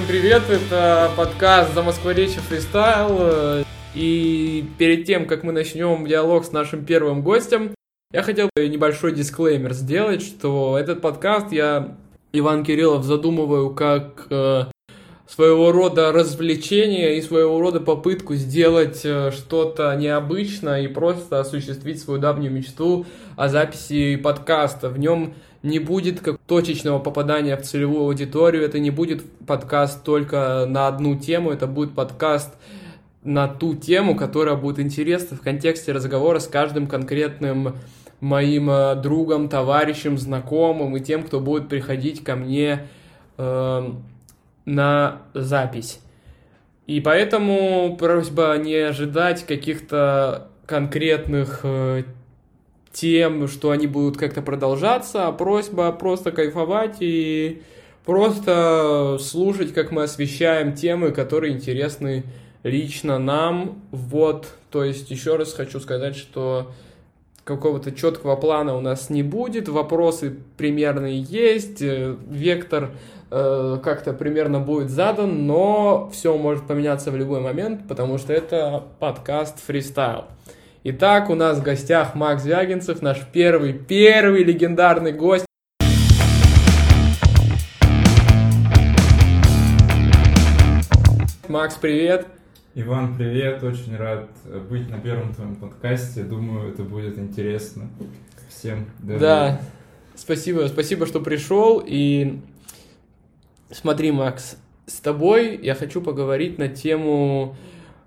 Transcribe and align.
Всем 0.00 0.08
привет, 0.08 0.42
это 0.48 1.10
подкаст 1.14 1.74
«За 1.74 1.82
Москворечье 1.82 2.40
фристайл». 2.40 3.66
И 3.94 4.64
перед 4.78 5.04
тем, 5.04 5.26
как 5.26 5.42
мы 5.42 5.52
начнем 5.52 6.06
диалог 6.06 6.46
с 6.46 6.52
нашим 6.52 6.86
первым 6.86 7.20
гостем, 7.20 7.74
я 8.10 8.22
хотел 8.22 8.48
бы 8.56 8.66
небольшой 8.66 9.12
дисклеймер 9.12 9.74
сделать, 9.74 10.22
что 10.22 10.78
этот 10.78 11.02
подкаст 11.02 11.52
я, 11.52 11.98
Иван 12.32 12.64
Кириллов, 12.64 13.04
задумываю 13.04 13.74
как 13.74 14.26
э, 14.30 14.64
своего 15.28 15.70
рода 15.70 16.12
развлечение 16.12 17.18
и 17.18 17.22
своего 17.22 17.60
рода 17.60 17.80
попытку 17.80 18.36
сделать 18.36 19.02
э, 19.04 19.30
что-то 19.32 19.94
необычное 19.96 20.80
и 20.80 20.88
просто 20.88 21.40
осуществить 21.40 22.00
свою 22.00 22.18
давнюю 22.18 22.50
мечту 22.52 23.04
о 23.36 23.48
записи 23.48 24.16
подкаста. 24.16 24.88
В 24.88 24.98
нем 24.98 25.34
не 25.62 25.78
будет 25.78 26.20
как 26.20 26.38
точечного 26.46 26.98
попадания 26.98 27.56
в 27.56 27.62
целевую 27.62 28.04
аудиторию, 28.04 28.64
это 28.64 28.78
не 28.78 28.90
будет 28.90 29.22
подкаст 29.46 30.02
только 30.04 30.64
на 30.66 30.86
одну 30.88 31.18
тему, 31.18 31.50
это 31.50 31.66
будет 31.66 31.94
подкаст 31.94 32.54
на 33.22 33.48
ту 33.48 33.74
тему, 33.74 34.16
которая 34.16 34.56
будет 34.56 34.78
интересна 34.78 35.36
в 35.36 35.42
контексте 35.42 35.92
разговора 35.92 36.38
с 36.38 36.46
каждым 36.46 36.86
конкретным 36.86 37.74
моим 38.20 38.70
э, 38.70 38.94
другом, 38.96 39.48
товарищем, 39.48 40.18
знакомым 40.18 40.96
и 40.96 41.00
тем, 41.00 41.22
кто 41.22 41.40
будет 41.40 41.68
приходить 41.68 42.22
ко 42.22 42.36
мне 42.36 42.86
э, 43.36 43.92
на 44.64 45.22
запись. 45.34 46.00
И 46.86 47.00
поэтому 47.00 47.96
просьба 47.98 48.56
не 48.58 48.74
ожидать 48.74 49.46
каких-то 49.46 50.48
конкретных 50.66 51.60
э, 51.62 52.04
тем, 52.92 53.48
что 53.48 53.70
они 53.70 53.86
будут 53.86 54.16
как-то 54.16 54.42
продолжаться, 54.42 55.26
а 55.26 55.32
просьба 55.32 55.92
просто 55.92 56.32
кайфовать 56.32 56.96
и 57.00 57.62
просто 58.04 59.18
слушать, 59.20 59.72
как 59.72 59.92
мы 59.92 60.04
освещаем 60.04 60.74
темы, 60.74 61.12
которые 61.12 61.54
интересны 61.54 62.24
лично 62.62 63.18
нам. 63.18 63.82
Вот, 63.90 64.48
то 64.70 64.84
есть 64.84 65.10
еще 65.10 65.36
раз 65.36 65.52
хочу 65.52 65.80
сказать, 65.80 66.16
что 66.16 66.72
какого-то 67.44 67.92
четкого 67.92 68.36
плана 68.36 68.76
у 68.76 68.80
нас 68.80 69.10
не 69.10 69.22
будет, 69.22 69.68
вопросы 69.68 70.36
примерные 70.56 71.20
есть, 71.20 71.82
э, 71.82 72.14
вектор 72.28 72.90
э, 73.30 73.78
как-то 73.82 74.12
примерно 74.12 74.60
будет 74.60 74.90
задан, 74.90 75.46
но 75.46 76.10
все 76.12 76.36
может 76.36 76.66
поменяться 76.66 77.10
в 77.10 77.16
любой 77.16 77.40
момент, 77.40 77.88
потому 77.88 78.18
что 78.18 78.32
это 78.32 78.84
подкаст 79.00 79.58
фристайл. 79.58 80.24
Итак, 80.82 81.28
у 81.28 81.34
нас 81.34 81.58
в 81.58 81.62
гостях 81.62 82.14
Макс 82.14 82.42
Звягинцев, 82.42 83.02
наш 83.02 83.18
первый, 83.34 83.74
первый 83.74 84.42
легендарный 84.44 85.12
гость. 85.12 85.44
Макс, 91.48 91.74
привет. 91.74 92.28
Иван, 92.74 93.18
привет. 93.18 93.62
Очень 93.62 93.94
рад 93.98 94.30
быть 94.70 94.88
на 94.88 94.98
первом 94.98 95.34
твоем 95.34 95.56
подкасте. 95.56 96.22
Думаю, 96.22 96.72
это 96.72 96.82
будет 96.82 97.18
интересно 97.18 97.90
всем. 98.48 98.86
Даже... 99.00 99.20
Да, 99.20 99.60
спасибо, 100.14 100.66
спасибо, 100.68 101.04
что 101.04 101.20
пришел. 101.20 101.82
И 101.86 102.40
смотри, 103.70 104.12
Макс, 104.12 104.56
с 104.86 104.98
тобой 105.00 105.60
я 105.62 105.74
хочу 105.74 106.00
поговорить 106.00 106.56
на 106.56 106.68
тему 106.68 107.54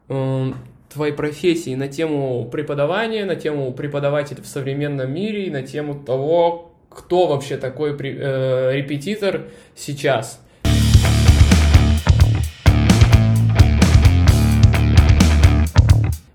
э, 0.10 0.54
твоей 0.94 1.14
профессии 1.14 1.76
на 1.76 1.88
тему 1.88 2.48
преподавания, 2.52 3.26
на 3.26 3.36
тему 3.36 3.74
преподавателя 3.74 4.42
в 4.42 4.48
современном 4.48 5.12
мире 5.12 5.48
и 5.48 5.50
на 5.50 5.64
тему 5.64 5.96
того, 5.96 6.72
кто 6.90 7.28
вообще 7.28 7.58
такой 7.58 7.92
э, 7.92 8.72
репетитор 8.74 9.48
сейчас. 9.76 10.40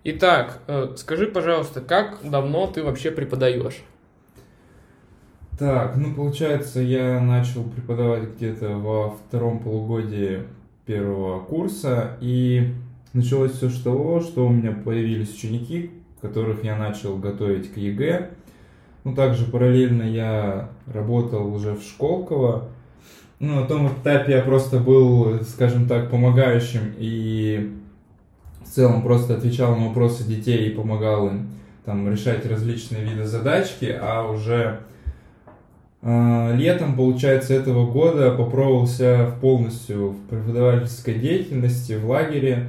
Итак, 0.03 0.61
э, 0.67 0.95
скажи, 0.97 1.27
пожалуйста, 1.27 1.81
как 1.81 2.19
давно 2.25 2.67
ты 2.67 2.83
вообще 2.83 3.11
преподаешь? 3.11 3.83
Так, 5.59 5.97
ну 5.97 6.15
получается, 6.15 6.81
я 6.81 7.21
начал 7.21 7.63
преподавать 7.65 8.31
где-то 8.37 8.79
во 8.79 9.11
втором 9.11 9.59
полугодии 9.59 10.45
первого 10.87 11.41
курса, 11.41 12.17
и 12.21 12.73
Началось 13.15 13.53
все 13.53 13.71
с 13.71 13.81
того, 13.81 14.21
что 14.21 14.47
у 14.47 14.51
меня 14.51 14.73
появились 14.73 15.33
ученики, 15.33 15.91
которых 16.21 16.63
я 16.63 16.77
начал 16.77 17.17
готовить 17.17 17.73
к 17.73 17.77
ЕГЭ. 17.77 18.31
Ну, 19.05 19.15
также 19.15 19.47
параллельно 19.47 20.03
я 20.03 20.69
работал 20.87 21.53
уже 21.53 21.75
в 21.75 21.83
Школково. 21.83 22.69
Ну, 23.41 23.61
на 23.61 23.67
том 23.67 23.89
этапе 23.89 24.33
я 24.33 24.43
просто 24.43 24.79
был, 24.79 25.43
скажем 25.45 25.89
так, 25.89 26.11
помогающим 26.11 26.93
и 26.99 27.73
в 28.63 28.69
целом 28.69 29.03
просто 29.03 29.35
отвечал 29.35 29.77
на 29.77 29.89
вопросы 29.89 30.25
детей 30.25 30.69
и 30.69 30.75
помогал 30.75 31.29
им 31.29 31.49
там 31.87 32.11
решать 32.11 32.45
различные 32.45 33.05
виды 33.05 33.25
задачки, 33.25 33.97
а 33.99 34.31
уже 34.31 34.81
э, 36.03 36.55
летом, 36.57 36.97
получается, 36.97 37.55
этого 37.55 37.91
года 37.91 38.33
попробовался 38.33 39.35
полностью 39.41 40.11
в 40.11 40.27
преподавательской 40.27 41.15
деятельности 41.15 41.95
в 41.95 42.11
лагере 42.11 42.67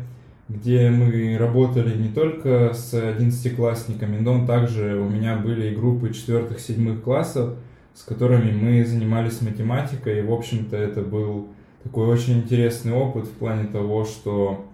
где 0.49 0.89
мы 0.89 1.37
работали 1.37 1.95
не 1.95 2.09
только 2.09 2.73
с 2.73 2.93
одиннадцатиклассниками, 2.95 4.17
но 4.17 4.47
также 4.47 4.99
у 4.99 5.07
меня 5.07 5.37
были 5.37 5.67
и 5.67 5.75
группы 5.75 6.11
четвертых-седьмых 6.11 7.03
классов, 7.03 7.53
с 7.93 8.01
которыми 8.01 8.51
мы 8.51 8.83
занимались 8.83 9.41
математикой. 9.41 10.19
И, 10.19 10.23
в 10.23 10.33
общем-то, 10.33 10.75
это 10.75 11.01
был 11.01 11.49
такой 11.83 12.07
очень 12.07 12.39
интересный 12.39 12.93
опыт 12.93 13.25
в 13.25 13.33
плане 13.33 13.67
того, 13.67 14.05
что 14.05 14.65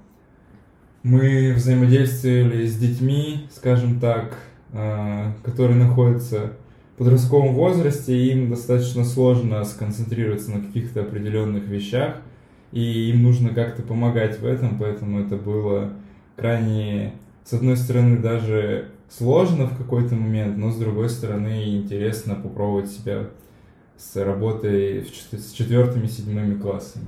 мы 1.03 1.53
взаимодействовали 1.53 2.66
с 2.66 2.78
детьми, 2.78 3.47
скажем 3.53 4.00
так, 4.00 4.34
э, 4.72 5.31
которые 5.44 5.78
находятся 5.78 6.53
в 6.94 7.00
подростковом 7.00 7.53
возрасте, 7.53 8.16
и 8.16 8.31
им 8.31 8.50
достаточно 8.50 9.03
сложно 9.03 9.63
сконцентрироваться 9.66 10.52
на 10.52 10.62
каких-то 10.62 11.02
определенных 11.02 11.68
вещах– 11.68 12.22
и 12.71 13.09
им 13.09 13.23
нужно 13.23 13.49
как-то 13.49 13.81
помогать 13.81 14.39
в 14.39 14.45
этом, 14.45 14.77
поэтому 14.77 15.21
это 15.21 15.35
было 15.35 15.93
крайне, 16.35 17.13
с 17.43 17.53
одной 17.53 17.77
стороны, 17.77 18.17
даже 18.17 18.89
сложно 19.09 19.67
в 19.67 19.77
какой-то 19.77 20.15
момент, 20.15 20.57
но 20.57 20.71
с 20.71 20.77
другой 20.77 21.09
стороны 21.09 21.75
интересно 21.75 22.35
попробовать 22.35 22.89
себя 22.89 23.27
с 23.97 24.15
работой 24.21 25.07
с 25.31 25.51
четвертыми, 25.53 26.07
седьмыми 26.07 26.59
классами. 26.59 27.05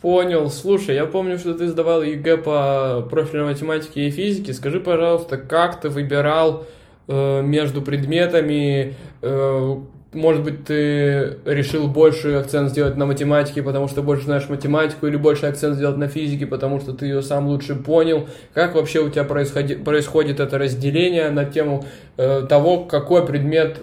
Понял. 0.00 0.50
Слушай, 0.50 0.96
я 0.96 1.06
помню, 1.06 1.38
что 1.38 1.54
ты 1.54 1.66
сдавал 1.66 2.02
ЕГЭ 2.02 2.36
по 2.36 3.06
профильной 3.10 3.46
математике 3.46 4.06
и 4.06 4.10
физике. 4.10 4.52
Скажи, 4.52 4.78
пожалуйста, 4.78 5.38
как 5.38 5.80
ты 5.80 5.88
выбирал 5.88 6.66
между 7.08 7.82
предметами. 7.82 8.94
Э, 9.22 9.76
может 10.14 10.44
быть, 10.44 10.64
ты 10.64 11.38
решил 11.44 11.88
больше 11.88 12.34
акцент 12.34 12.70
сделать 12.70 12.96
на 12.96 13.04
математике, 13.04 13.62
потому 13.62 13.88
что 13.88 14.02
больше 14.02 14.24
знаешь 14.24 14.48
математику, 14.48 15.06
или 15.06 15.16
больше 15.16 15.46
акцент 15.46 15.74
сделать 15.74 15.96
на 15.98 16.08
физике, 16.08 16.46
потому 16.46 16.80
что 16.80 16.92
ты 16.92 17.06
ее 17.06 17.20
сам 17.20 17.48
лучше 17.48 17.74
понял. 17.74 18.28
Как 18.52 18.74
вообще 18.74 19.00
у 19.00 19.10
тебя 19.10 19.24
происходит, 19.24 19.84
происходит 19.84 20.40
это 20.40 20.56
разделение 20.56 21.30
на 21.30 21.44
тему 21.44 21.84
э, 22.16 22.46
того, 22.48 22.84
какой 22.84 23.26
предмет 23.26 23.80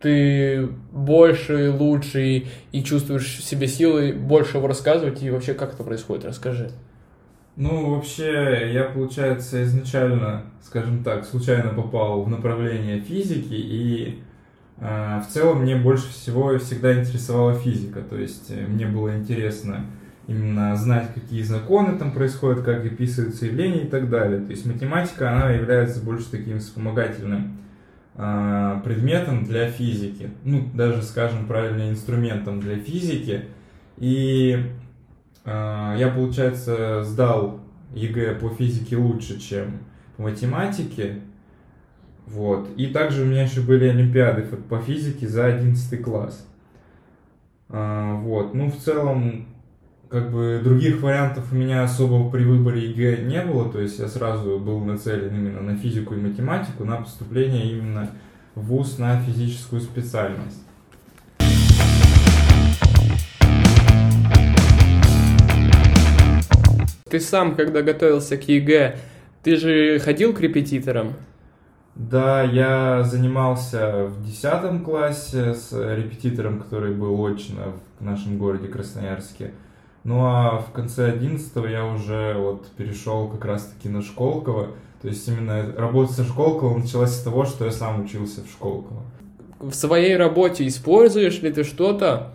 ты 0.00 0.68
больше, 0.92 1.70
лучше 1.70 2.22
и, 2.22 2.46
и 2.72 2.82
чувствуешь 2.82 3.38
в 3.38 3.44
себе 3.44 3.68
силы 3.68 4.12
больше 4.12 4.58
его 4.58 4.66
рассказывать, 4.66 5.22
и 5.22 5.30
вообще 5.30 5.54
как 5.54 5.74
это 5.74 5.82
происходит, 5.82 6.24
расскажи. 6.24 6.70
Ну, 7.56 7.94
вообще, 7.94 8.72
я, 8.72 8.82
получается, 8.84 9.62
изначально, 9.62 10.42
скажем 10.60 11.04
так, 11.04 11.24
случайно 11.24 11.70
попал 11.70 12.22
в 12.22 12.28
направление 12.28 13.00
физики, 13.00 13.54
и 13.54 14.22
э, 14.78 15.20
в 15.20 15.32
целом 15.32 15.62
мне 15.62 15.76
больше 15.76 16.08
всего 16.08 16.58
всегда 16.58 17.00
интересовала 17.00 17.54
физика, 17.54 18.00
то 18.02 18.16
есть 18.16 18.50
э, 18.50 18.66
мне 18.66 18.86
было 18.86 19.16
интересно 19.16 19.86
именно 20.26 20.74
знать, 20.74 21.14
какие 21.14 21.42
законы 21.42 21.96
там 21.96 22.10
происходят, 22.10 22.64
как 22.64 22.84
описываются 22.84 23.46
явления 23.46 23.82
и 23.82 23.88
так 23.88 24.10
далее. 24.10 24.40
То 24.40 24.50
есть 24.50 24.66
математика, 24.66 25.30
она 25.30 25.50
является 25.50 26.02
больше 26.02 26.32
таким 26.32 26.58
вспомогательным 26.58 27.58
э, 28.16 28.80
предметом 28.84 29.44
для 29.44 29.70
физики, 29.70 30.30
ну, 30.42 30.68
даже, 30.74 31.04
скажем 31.04 31.46
правильно, 31.46 31.88
инструментом 31.88 32.58
для 32.58 32.78
физики, 32.78 33.44
и 33.96 34.58
я, 35.44 36.12
получается, 36.14 37.02
сдал 37.04 37.60
ЕГЭ 37.94 38.36
по 38.36 38.48
физике 38.48 38.96
лучше, 38.96 39.38
чем 39.38 39.80
по 40.16 40.22
математике. 40.22 41.20
Вот. 42.26 42.68
И 42.76 42.86
также 42.86 43.22
у 43.22 43.26
меня 43.26 43.42
еще 43.42 43.60
были 43.60 43.86
олимпиады 43.86 44.42
по 44.42 44.78
физике 44.80 45.28
за 45.28 45.46
11 45.46 46.02
класс. 46.02 46.46
А, 47.68 48.14
вот. 48.16 48.54
Ну, 48.54 48.70
в 48.70 48.76
целом, 48.76 49.46
как 50.08 50.30
бы 50.30 50.60
других 50.62 51.02
вариантов 51.02 51.52
у 51.52 51.54
меня 51.54 51.82
особо 51.82 52.30
при 52.30 52.44
выборе 52.44 52.88
ЕГЭ 52.88 53.24
не 53.24 53.42
было, 53.42 53.70
то 53.70 53.80
есть 53.80 53.98
я 53.98 54.08
сразу 54.08 54.58
был 54.58 54.80
нацелен 54.80 55.34
именно 55.34 55.60
на 55.60 55.76
физику 55.76 56.14
и 56.14 56.20
математику, 56.20 56.84
на 56.84 56.96
поступление 56.98 57.72
именно 57.72 58.10
в 58.54 58.62
ВУЗ 58.66 58.98
на 58.98 59.20
физическую 59.20 59.82
специальность. 59.82 60.62
Ты 67.14 67.20
сам, 67.20 67.54
когда 67.54 67.82
готовился 67.82 68.36
к 68.36 68.48
ЕГЭ, 68.48 68.96
ты 69.44 69.54
же 69.54 70.00
ходил 70.00 70.34
к 70.34 70.40
репетиторам? 70.40 71.12
Да, 71.94 72.42
я 72.42 73.04
занимался 73.04 74.06
в 74.06 74.26
10 74.26 74.82
классе 74.82 75.54
с 75.54 75.70
репетитором, 75.72 76.58
который 76.58 76.92
был 76.92 77.24
очно 77.24 77.74
в 78.00 78.04
нашем 78.04 78.36
городе 78.36 78.66
Красноярске. 78.66 79.52
Ну 80.02 80.24
а 80.24 80.58
в 80.58 80.72
конце 80.72 81.12
11 81.12 81.52
я 81.70 81.86
уже 81.86 82.34
вот 82.36 82.66
перешел 82.76 83.28
как 83.28 83.44
раз-таки 83.44 83.88
на 83.88 84.02
Школково. 84.02 84.70
То 85.00 85.06
есть 85.06 85.28
именно 85.28 85.72
работа 85.76 86.14
со 86.14 86.24
Школково 86.24 86.76
началась 86.76 87.12
с 87.12 87.22
того, 87.22 87.44
что 87.44 87.64
я 87.64 87.70
сам 87.70 88.04
учился 88.04 88.40
в 88.42 88.50
Школково. 88.50 89.04
В 89.60 89.72
своей 89.72 90.16
работе 90.16 90.66
используешь 90.66 91.40
ли 91.42 91.52
ты 91.52 91.62
что-то 91.62 92.32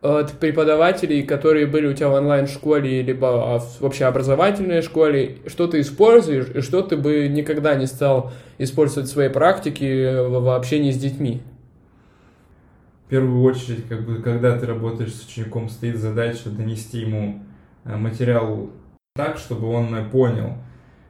от 0.00 0.32
преподавателей, 0.38 1.22
которые 1.24 1.66
были 1.66 1.86
у 1.88 1.92
тебя 1.92 2.08
в 2.08 2.14
онлайн-школе, 2.14 3.02
либо 3.02 3.58
в 3.58 3.80
вообще 3.80 4.04
образовательной 4.04 4.82
школе, 4.82 5.38
что 5.46 5.66
ты 5.66 5.80
используешь 5.80 6.48
и 6.54 6.60
что 6.60 6.82
ты 6.82 6.96
бы 6.96 7.28
никогда 7.28 7.74
не 7.74 7.86
стал 7.86 8.32
использовать 8.58 9.08
в 9.08 9.12
своей 9.12 9.30
практике 9.30 10.22
в 10.22 10.54
общении 10.54 10.92
с 10.92 10.98
детьми? 10.98 11.42
В 13.06 13.10
первую 13.10 13.42
очередь, 13.42 13.88
как 13.88 14.04
бы, 14.04 14.22
когда 14.22 14.56
ты 14.58 14.66
работаешь 14.66 15.14
с 15.14 15.26
учеником, 15.26 15.68
стоит 15.68 15.96
задача 15.96 16.50
донести 16.50 16.98
ему 16.98 17.42
э, 17.84 17.96
материал 17.96 18.70
так, 19.16 19.38
чтобы 19.38 19.68
он 19.68 20.10
понял 20.10 20.58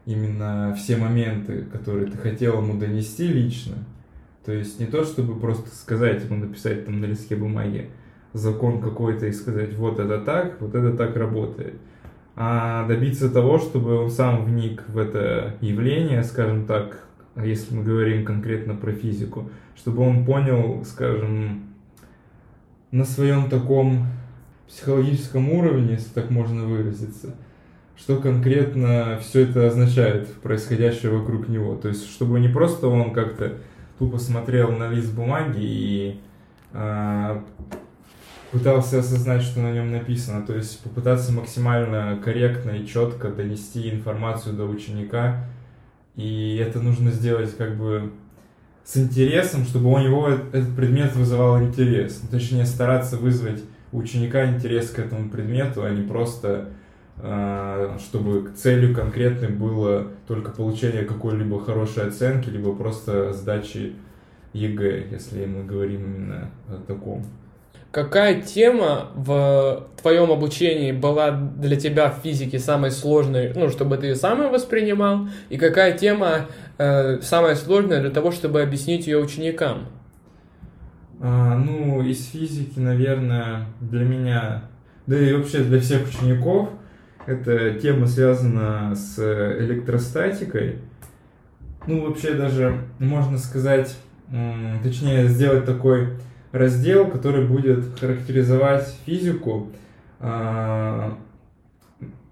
именно 0.06 0.74
все 0.78 0.96
моменты, 0.96 1.64
которые 1.70 2.10
ты 2.10 2.16
хотел 2.16 2.62
ему 2.62 2.78
донести 2.78 3.26
лично. 3.26 3.74
То 4.46 4.52
есть 4.52 4.80
не 4.80 4.86
то, 4.86 5.04
чтобы 5.04 5.38
просто 5.38 5.68
сказать 5.74 6.24
ему, 6.24 6.36
написать 6.36 6.86
там 6.86 7.00
на 7.00 7.04
листке 7.04 7.36
бумаги, 7.36 7.90
закон 8.32 8.80
какой-то 8.80 9.26
и 9.26 9.32
сказать, 9.32 9.74
вот 9.74 9.98
это 9.98 10.18
так, 10.20 10.60
вот 10.60 10.74
это 10.74 10.96
так 10.96 11.16
работает. 11.16 11.74
А 12.36 12.86
добиться 12.86 13.30
того, 13.30 13.58
чтобы 13.58 14.02
он 14.02 14.10
сам 14.10 14.44
вник 14.44 14.84
в 14.88 14.98
это 14.98 15.56
явление, 15.60 16.22
скажем 16.22 16.66
так, 16.66 17.08
если 17.36 17.74
мы 17.74 17.82
говорим 17.82 18.24
конкретно 18.24 18.74
про 18.74 18.92
физику, 18.92 19.50
чтобы 19.76 20.02
он 20.02 20.24
понял, 20.24 20.84
скажем, 20.84 21.64
на 22.90 23.04
своем 23.04 23.48
таком 23.48 24.06
психологическом 24.68 25.50
уровне, 25.50 25.94
если 25.94 26.10
так 26.10 26.30
можно 26.30 26.64
выразиться, 26.64 27.34
что 27.96 28.18
конкретно 28.18 29.18
все 29.20 29.42
это 29.42 29.66
означает, 29.66 30.32
происходящее 30.34 31.10
вокруг 31.10 31.48
него. 31.48 31.74
То 31.74 31.88
есть, 31.88 32.08
чтобы 32.08 32.38
не 32.38 32.48
просто 32.48 32.86
он 32.86 33.12
как-то 33.12 33.54
тупо 33.98 34.18
смотрел 34.18 34.70
на 34.72 34.88
лист 34.88 35.12
бумаги 35.12 35.58
и 35.60 36.20
а, 36.72 37.44
пытался 38.50 39.00
осознать, 39.00 39.42
что 39.42 39.60
на 39.60 39.72
нем 39.72 39.90
написано, 39.90 40.46
то 40.46 40.54
есть 40.54 40.80
попытаться 40.80 41.32
максимально 41.32 42.18
корректно 42.22 42.70
и 42.70 42.86
четко 42.86 43.28
донести 43.28 43.90
информацию 43.90 44.56
до 44.56 44.64
ученика, 44.64 45.44
и 46.16 46.56
это 46.56 46.80
нужно 46.80 47.10
сделать 47.10 47.56
как 47.56 47.76
бы 47.76 48.12
с 48.84 48.96
интересом, 48.96 49.64
чтобы 49.64 49.92
у 49.92 49.98
него 49.98 50.28
этот 50.28 50.74
предмет 50.74 51.14
вызывал 51.14 51.62
интерес, 51.62 52.20
ну, 52.22 52.28
точнее 52.30 52.64
стараться 52.64 53.16
вызвать 53.16 53.62
у 53.92 53.98
ученика 53.98 54.50
интерес 54.50 54.90
к 54.90 54.98
этому 54.98 55.28
предмету, 55.28 55.84
а 55.84 55.90
не 55.90 56.02
просто 56.02 56.70
а, 57.20 57.98
чтобы 57.98 58.50
целью 58.56 58.94
конкретной 58.94 59.48
было 59.48 60.08
только 60.26 60.52
получение 60.52 61.04
какой-либо 61.04 61.62
хорошей 61.64 62.06
оценки, 62.06 62.48
либо 62.48 62.74
просто 62.74 63.32
сдачи 63.32 63.94
ЕГЭ, 64.52 65.08
если 65.10 65.44
мы 65.44 65.64
говорим 65.64 66.04
именно 66.04 66.50
о 66.68 66.76
таком. 66.86 67.24
Какая 67.90 68.42
тема 68.42 69.08
в 69.14 69.86
твоем 70.00 70.30
обучении 70.30 70.92
была 70.92 71.30
для 71.30 71.76
тебя 71.76 72.10
в 72.10 72.22
физике 72.22 72.58
самой 72.58 72.90
сложной, 72.90 73.52
ну, 73.54 73.70
чтобы 73.70 73.96
ты 73.96 74.08
ее 74.08 74.14
сам 74.14 74.50
воспринимал, 74.50 75.28
и 75.48 75.56
какая 75.56 75.96
тема 75.96 76.46
э, 76.76 77.20
самая 77.22 77.54
сложная 77.54 78.00
для 78.00 78.10
того, 78.10 78.30
чтобы 78.30 78.60
объяснить 78.60 79.06
ее 79.06 79.18
ученикам? 79.18 79.86
А, 81.20 81.56
ну, 81.56 82.02
из 82.02 82.26
физики, 82.26 82.78
наверное, 82.78 83.66
для 83.80 84.04
меня, 84.04 84.64
да 85.06 85.18
и 85.18 85.32
вообще 85.32 85.60
для 85.60 85.80
всех 85.80 86.06
учеников, 86.08 86.68
эта 87.26 87.74
тема 87.74 88.06
связана 88.06 88.94
с 88.94 89.18
электростатикой. 89.18 90.76
Ну, 91.86 92.06
вообще 92.06 92.34
даже 92.34 92.82
можно 92.98 93.38
сказать, 93.38 93.96
точнее, 94.82 95.26
сделать 95.28 95.64
такой 95.64 96.10
раздел, 96.52 97.06
который 97.10 97.46
будет 97.46 97.98
характеризовать 97.98 98.94
физику. 99.06 99.68
А, 100.20 101.16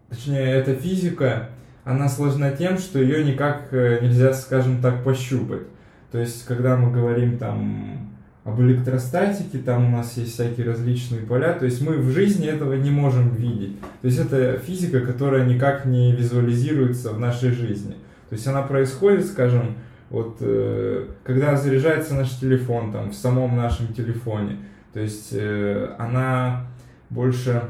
точнее, 0.08 0.50
эта 0.52 0.74
физика, 0.74 1.50
она 1.84 2.08
сложна 2.08 2.50
тем, 2.50 2.78
что 2.78 2.98
ее 2.98 3.24
никак 3.24 3.68
э, 3.72 4.00
нельзя, 4.02 4.32
скажем 4.32 4.80
так, 4.80 5.04
пощупать. 5.04 5.62
То 6.10 6.18
есть, 6.18 6.46
когда 6.46 6.76
мы 6.76 6.90
говорим 6.90 7.38
там 7.38 8.16
об 8.46 8.60
электростатике, 8.60 9.58
там 9.58 9.86
у 9.86 9.96
нас 9.96 10.16
есть 10.16 10.34
всякие 10.34 10.66
различные 10.66 11.22
поля, 11.22 11.52
то 11.52 11.64
есть 11.64 11.82
мы 11.82 11.96
в 11.96 12.10
жизни 12.12 12.46
этого 12.46 12.74
не 12.74 12.90
можем 12.90 13.34
видеть. 13.34 13.78
То 14.02 14.06
есть 14.06 14.20
это 14.20 14.58
физика, 14.58 15.00
которая 15.00 15.44
никак 15.44 15.84
не 15.84 16.14
визуализируется 16.14 17.12
в 17.12 17.19
нашей 17.19 17.50
жизни. 17.50 17.96
То 18.28 18.34
есть 18.34 18.46
она 18.46 18.62
происходит, 18.62 19.26
скажем, 19.26 19.74
вот 20.11 20.38
э, 20.41 21.08
когда 21.25 21.56
заряжается 21.56 22.14
наш 22.14 22.38
телефон, 22.38 22.93
там, 22.93 23.11
в 23.11 23.14
самом 23.14 23.56
нашем 23.56 23.93
телефоне, 23.93 24.58
то 24.93 25.00
есть 25.00 25.31
э, 25.32 25.94
она 25.99 26.67
больше 27.11 27.62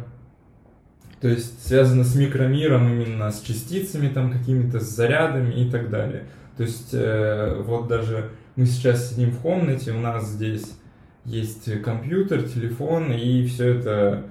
то 1.20 1.28
есть 1.28 1.66
связана 1.66 2.04
с 2.04 2.14
микромиром, 2.14 2.88
именно 2.92 3.30
с 3.30 3.40
частицами 3.40 4.08
там 4.08 4.30
какими-то, 4.30 4.80
с 4.80 4.84
зарядами 4.84 5.54
и 5.54 5.70
так 5.70 5.88
далее. 5.90 6.24
То 6.56 6.62
есть 6.62 6.90
э, 6.92 7.62
вот 7.64 7.88
даже 7.88 8.30
мы 8.54 8.66
сейчас 8.66 9.10
сидим 9.10 9.30
в 9.30 9.40
комнате, 9.40 9.92
у 9.92 9.98
нас 9.98 10.28
здесь 10.28 10.78
есть 11.24 11.82
компьютер, 11.82 12.42
телефон, 12.42 13.12
и 13.12 13.44
все 13.46 13.74
это 13.74 14.24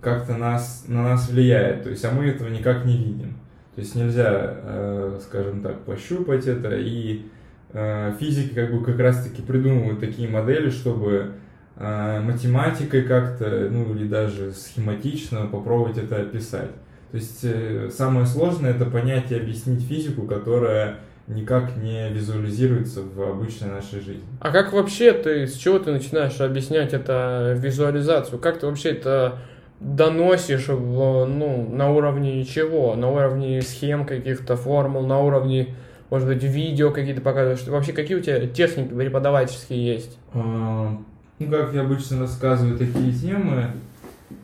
как-то 0.00 0.34
нас, 0.36 0.84
на 0.88 1.02
нас 1.02 1.28
влияет, 1.28 1.84
то 1.84 1.90
есть, 1.90 2.04
а 2.04 2.10
мы 2.10 2.26
этого 2.26 2.48
никак 2.48 2.84
не 2.84 2.96
видим. 2.96 3.36
То 3.74 3.80
есть 3.80 3.94
нельзя, 3.96 4.54
э, 4.62 5.18
скажем 5.22 5.60
так, 5.60 5.80
пощупать 5.80 6.46
это, 6.46 6.76
и 6.76 7.26
э, 7.72 8.14
физики 8.20 8.54
как 8.54 8.72
бы 8.72 8.84
как 8.84 8.98
раз-таки 8.98 9.42
придумывают 9.42 9.98
такие 9.98 10.28
модели, 10.28 10.70
чтобы 10.70 11.32
э, 11.76 12.20
математикой 12.20 13.02
как-то, 13.02 13.68
ну 13.70 13.92
или 13.94 14.06
даже 14.06 14.52
схематично 14.52 15.46
попробовать 15.46 15.98
это 15.98 16.16
описать. 16.22 16.70
То 17.10 17.16
есть 17.16 17.94
самое 17.94 18.26
сложное 18.26 18.72
это 18.72 18.86
понять 18.86 19.30
и 19.30 19.36
объяснить 19.36 19.86
физику, 19.86 20.22
которая 20.22 20.98
никак 21.26 21.76
не 21.76 22.10
визуализируется 22.10 23.02
в 23.02 23.22
обычной 23.22 23.70
нашей 23.70 24.00
жизни. 24.00 24.24
А 24.40 24.50
как 24.50 24.72
вообще 24.72 25.12
ты, 25.12 25.46
с 25.46 25.54
чего 25.54 25.78
ты 25.78 25.92
начинаешь 25.92 26.40
объяснять 26.40 26.92
это 26.92 27.56
визуализацию? 27.58 28.38
Как 28.38 28.58
ты 28.58 28.66
вообще 28.66 28.90
это 28.90 29.38
доносишь 29.80 30.68
в, 30.68 31.26
ну, 31.26 31.68
на 31.70 31.90
уровне 31.90 32.44
чего? 32.44 32.94
На 32.94 33.10
уровне 33.10 33.60
схем 33.62 34.06
каких-то, 34.06 34.56
формул, 34.56 35.06
на 35.06 35.20
уровне, 35.20 35.74
может 36.10 36.28
быть, 36.28 36.42
видео 36.42 36.90
какие-то 36.90 37.20
показываешь? 37.20 37.66
Вообще, 37.66 37.92
какие 37.92 38.16
у 38.16 38.20
тебя 38.20 38.46
техники 38.46 38.92
преподавательские 38.92 39.84
есть? 39.84 40.18
А, 40.32 40.96
ну, 41.38 41.50
как 41.50 41.74
я 41.74 41.82
обычно 41.82 42.20
рассказываю 42.20 42.78
такие 42.78 43.12
темы, 43.12 43.72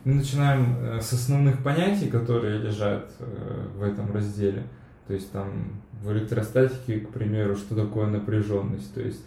мы 0.03 0.15
начинаем 0.15 0.75
э, 0.79 0.99
с 1.01 1.13
основных 1.13 1.63
понятий, 1.63 2.07
которые 2.07 2.59
лежат 2.59 3.09
э, 3.19 3.67
в 3.77 3.83
этом 3.83 4.13
разделе. 4.13 4.63
То 5.07 5.13
есть 5.13 5.31
там 5.31 5.81
в 6.01 6.11
электростатике, 6.11 6.99
к 6.99 7.09
примеру, 7.09 7.55
что 7.55 7.75
такое 7.75 8.07
напряженность. 8.07 8.93
То 8.93 9.01
есть, 9.01 9.23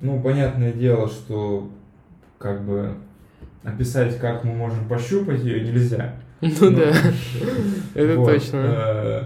ну, 0.00 0.20
понятное 0.20 0.72
дело, 0.72 1.08
что 1.08 1.70
как 2.38 2.64
бы 2.64 2.94
описать, 3.64 4.18
как 4.18 4.44
мы 4.44 4.54
можем 4.54 4.86
пощупать 4.88 5.42
ее, 5.42 5.60
нельзя. 5.60 6.14
Ну 6.40 6.72
да, 6.72 6.92
это 7.94 8.16
точно. 8.16 8.56
Э, 8.56 9.22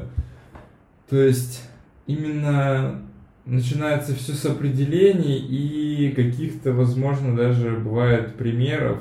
то 1.09 1.17
есть, 1.17 1.63
именно 2.07 3.01
начинается 3.47 4.15
все 4.15 4.33
с 4.33 4.45
определений 4.45 5.39
и 5.39 6.13
каких-то, 6.15 6.73
возможно, 6.73 7.35
даже 7.35 7.71
бывает 7.71 8.35
примеров 8.35 8.99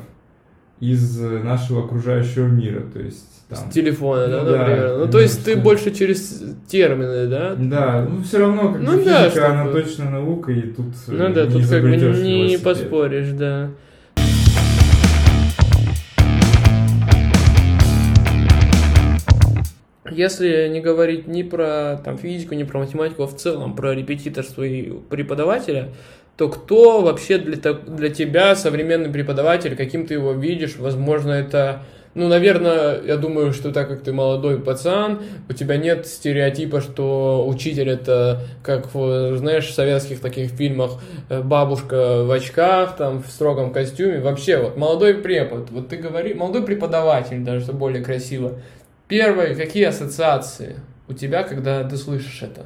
из 0.79 1.19
нашего 1.19 1.83
окружающего 1.83 2.47
мира. 2.47 2.81
То 2.81 2.99
есть 2.99 3.35
там. 3.49 3.69
С 3.69 3.73
телефона, 3.73 4.27
да, 4.27 4.43
ну, 4.43 4.57
например. 4.57 4.89
Да, 4.89 4.97
ну, 4.97 5.11
то 5.11 5.19
есть 5.19 5.43
ты 5.45 5.55
больше 5.55 5.91
через 5.91 6.43
термины, 6.67 7.27
да? 7.27 7.55
Да, 7.55 8.07
ну 8.09 8.23
все 8.23 8.39
равно, 8.39 8.73
как 8.73 8.81
ну, 8.81 9.03
да, 9.03 9.29
физика, 9.29 9.51
она 9.51 9.71
точно 9.71 10.09
наука, 10.09 10.51
и 10.51 10.61
тут 10.61 10.87
Ну 11.07 11.33
да, 11.33 11.45
тут 11.45 11.67
как 11.67 11.81
бы 11.81 11.95
не 11.95 12.57
поспоришь, 12.57 13.31
да. 13.31 13.71
Если 20.15 20.67
не 20.69 20.81
говорить 20.81 21.27
ни 21.27 21.43
про 21.43 22.01
там, 22.03 22.17
физику, 22.17 22.55
ни 22.55 22.63
про 22.63 22.79
математику, 22.79 23.23
а 23.23 23.27
в 23.27 23.35
целом 23.35 23.75
про 23.75 23.93
репетиторство 23.93 24.63
и 24.63 24.91
преподавателя, 25.09 25.89
то 26.37 26.49
кто 26.49 27.01
вообще 27.01 27.37
для, 27.37 27.73
для 27.73 28.09
тебя 28.09 28.55
современный 28.55 29.09
преподаватель, 29.09 29.75
каким 29.75 30.05
ты 30.05 30.15
его 30.15 30.33
видишь? 30.33 30.75
Возможно, 30.77 31.31
это 31.31 31.83
ну, 32.15 32.29
наверное, 32.29 33.01
я 33.03 33.17
думаю, 33.17 33.51
что 33.51 33.73
так 33.73 33.89
как 33.89 34.01
ты 34.01 34.13
молодой 34.13 34.57
пацан, 34.57 35.19
у 35.49 35.53
тебя 35.53 35.75
нет 35.75 36.07
стереотипа, 36.07 36.79
что 36.79 37.45
учитель 37.45 37.89
это, 37.89 38.39
как, 38.63 38.89
знаешь, 38.93 39.67
в 39.67 39.73
советских 39.73 40.21
таких 40.21 40.51
фильмах, 40.51 40.91
э, 41.27 41.41
бабушка 41.41 42.23
в 42.23 42.31
очках, 42.31 42.95
там, 42.95 43.21
в 43.21 43.27
строгом 43.27 43.73
костюме. 43.73 44.21
Вообще, 44.21 44.57
вот, 44.57 44.77
молодой 44.77 45.15
препод, 45.15 45.69
вот 45.71 45.89
ты 45.89 45.97
говори, 45.97 46.33
молодой 46.33 46.63
преподаватель, 46.63 47.43
даже, 47.43 47.65
что 47.65 47.73
более 47.73 48.01
красиво. 48.01 48.59
Первые, 49.07 49.55
какие 49.55 49.85
ассоциации 49.85 50.77
у 51.07 51.13
тебя, 51.13 51.43
когда 51.43 51.83
ты 51.83 51.95
слышишь 51.97 52.41
это? 52.41 52.65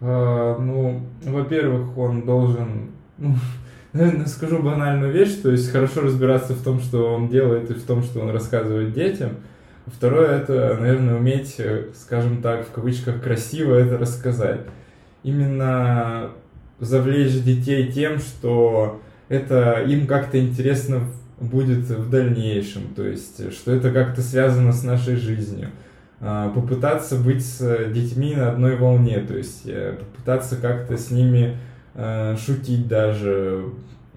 А, 0.00 0.58
ну, 0.58 1.06
во-первых, 1.24 1.96
он 1.98 2.22
должен, 2.22 2.92
ну, 3.18 3.34
наверное, 3.92 4.26
скажу 4.26 4.62
банальную 4.62 5.12
вещь, 5.12 5.40
то 5.42 5.50
есть 5.50 5.70
хорошо 5.70 6.02
разбираться 6.02 6.54
в 6.54 6.62
том, 6.62 6.80
что 6.80 7.14
он 7.14 7.28
делает 7.28 7.70
и 7.70 7.74
в 7.74 7.84
том, 7.84 8.02
что 8.02 8.20
он 8.20 8.30
рассказывает 8.30 8.92
детям. 8.92 9.36
Второе, 9.86 10.38
это, 10.38 10.76
наверное, 10.78 11.16
уметь, 11.16 11.56
э, 11.58 11.88
скажем 11.94 12.42
так, 12.42 12.66
в 12.66 12.70
кавычках, 12.70 13.20
красиво 13.20 13.74
это 13.74 13.98
рассказать. 13.98 14.60
Именно 15.24 16.30
завлечь 16.78 17.42
детей 17.42 17.90
тем, 17.90 18.18
что 18.18 19.00
это 19.28 19.82
им 19.82 20.06
как-то 20.06 20.38
интересно 20.38 21.02
будет 21.40 21.88
в 21.88 22.10
дальнейшем, 22.10 22.94
то 22.94 23.06
есть, 23.06 23.52
что 23.52 23.72
это 23.72 23.90
как-то 23.90 24.20
связано 24.20 24.72
с 24.72 24.84
нашей 24.84 25.16
жизнью. 25.16 25.70
А, 26.20 26.50
попытаться 26.50 27.16
быть 27.16 27.44
с 27.44 27.88
детьми 27.90 28.34
на 28.34 28.50
одной 28.50 28.76
волне, 28.76 29.20
то 29.20 29.36
есть 29.36 29.62
э, 29.64 29.94
попытаться 29.98 30.56
как-то 30.56 30.98
с 30.98 31.10
ними 31.10 31.56
э, 31.94 32.36
шутить 32.36 32.86
даже 32.88 33.64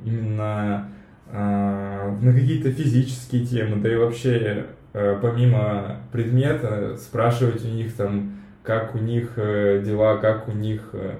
именно 0.03 0.89
э, 1.31 2.17
на 2.21 2.33
какие-то 2.33 2.71
физические 2.73 3.45
темы, 3.45 3.81
да 3.81 3.89
и 3.89 3.95
вообще 3.95 4.65
э, 4.91 5.17
помимо 5.21 5.99
предмета 6.11 6.97
спрашивать 6.97 7.63
у 7.63 7.69
них 7.69 7.93
там, 7.93 8.33
как 8.63 8.95
у 8.95 8.97
них 8.97 9.33
э, 9.37 9.81
дела, 9.85 10.17
как 10.17 10.49
у 10.49 10.51
них 10.51 10.89
э, 10.91 11.15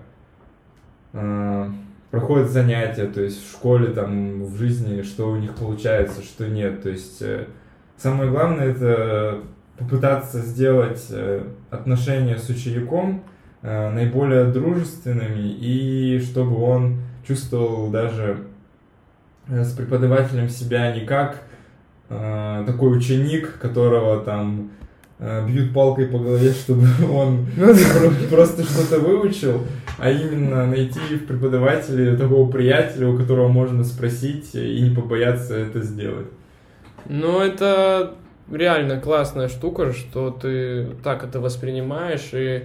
э, 1.14 1.70
проходят 2.14 2.52
занятия, 2.52 3.08
то 3.08 3.22
есть 3.22 3.44
в 3.44 3.52
школе, 3.52 3.88
там, 3.88 4.46
в 4.46 4.56
жизни, 4.56 5.02
что 5.02 5.32
у 5.32 5.36
них 5.36 5.56
получается, 5.56 6.22
что 6.22 6.48
нет. 6.48 6.84
То 6.84 6.90
есть 6.90 7.24
э, 7.24 7.48
самое 7.98 8.30
главное 8.30 8.70
это 8.70 9.40
попытаться 9.80 10.38
сделать 10.42 11.08
э, 11.10 11.44
отношения 11.72 12.38
с 12.38 12.48
учеником 12.50 13.24
Э, 13.66 13.90
наиболее 13.90 14.44
дружественными 14.44 15.48
и 15.48 16.20
чтобы 16.20 16.62
он 16.62 16.98
чувствовал 17.26 17.90
даже 17.90 18.44
с 19.48 19.72
преподавателем 19.72 20.50
себя 20.50 20.94
не 20.94 21.06
как 21.06 21.44
такой 22.10 22.98
ученик, 22.98 23.58
которого 23.60 24.22
там 24.22 24.72
бьют 25.18 25.74
палкой 25.74 26.08
по 26.08 26.20
голове, 26.20 26.52
чтобы 26.54 26.88
он 27.10 27.48
ну 27.56 27.74
просто 28.30 28.64
что-то 28.64 29.00
выучил, 29.00 29.64
а 30.04 30.12
именно 30.12 30.68
найти 30.68 31.00
в 31.00 31.26
преподавателе 31.26 32.16
такого 32.16 32.52
приятеля, 32.52 33.08
у 33.08 33.18
которого 33.18 33.48
можно 33.48 33.84
спросить 33.84 34.54
и 34.54 34.82
не 34.82 34.94
побояться 34.96 35.58
это 35.58 35.82
сделать. 35.82 36.28
Ну, 37.08 37.40
это 37.40 38.16
реально 38.52 39.00
классная 39.00 39.48
штука, 39.48 39.94
что 39.94 40.30
ты 40.32 40.88
так 41.04 41.24
это 41.24 41.40
воспринимаешь, 41.40 42.30
и 42.34 42.64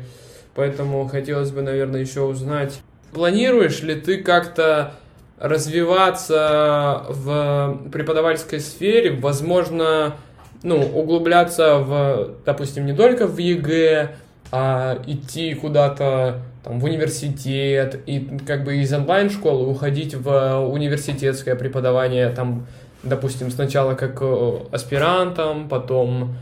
Поэтому 0.59 1.07
хотелось 1.07 1.53
бы, 1.53 1.63
наверное, 1.63 2.01
еще 2.01 2.23
узнать, 2.23 2.81
планируешь 3.13 3.81
ли 3.83 3.95
ты 3.95 4.21
как-то 4.21 4.95
развиваться 5.39 7.05
в 7.09 7.83
преподавательской 7.93 8.59
сфере, 8.59 9.13
возможно, 9.13 10.17
ну, 10.65 10.81
углубляться 10.81 11.77
в, 11.79 12.31
допустим, 12.45 12.87
не 12.87 12.93
только 12.93 13.29
в 13.29 13.39
ЕГЭ, 13.39 14.17
а 14.51 15.01
идти 15.07 15.55
куда-то 15.55 16.41
там, 16.69 16.79
в 16.79 16.85
университет 16.85 18.01
и 18.07 18.39
как 18.47 18.65
бы 18.65 18.77
из 18.77 18.93
онлайн-школы 18.93 19.69
уходить 19.69 20.15
в 20.15 20.59
университетское 20.71 21.57
преподавание, 21.57 22.29
там, 22.31 22.67
допустим, 23.03 23.51
сначала 23.51 23.95
как 23.95 24.19
э, 24.21 24.59
аспирантом, 24.71 25.69
потом 25.69 26.37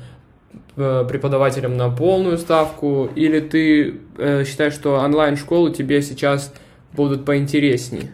Э, 0.78 1.06
преподавателем 1.08 1.78
на 1.78 1.88
полную 1.88 2.36
ставку, 2.36 3.08
или 3.14 3.40
ты 3.40 3.98
э, 4.18 4.44
считаешь, 4.44 4.74
что 4.74 4.98
онлайн-школы 4.98 5.72
тебе 5.72 6.02
сейчас 6.02 6.52
будут 6.92 7.24
поинтереснее? 7.24 8.10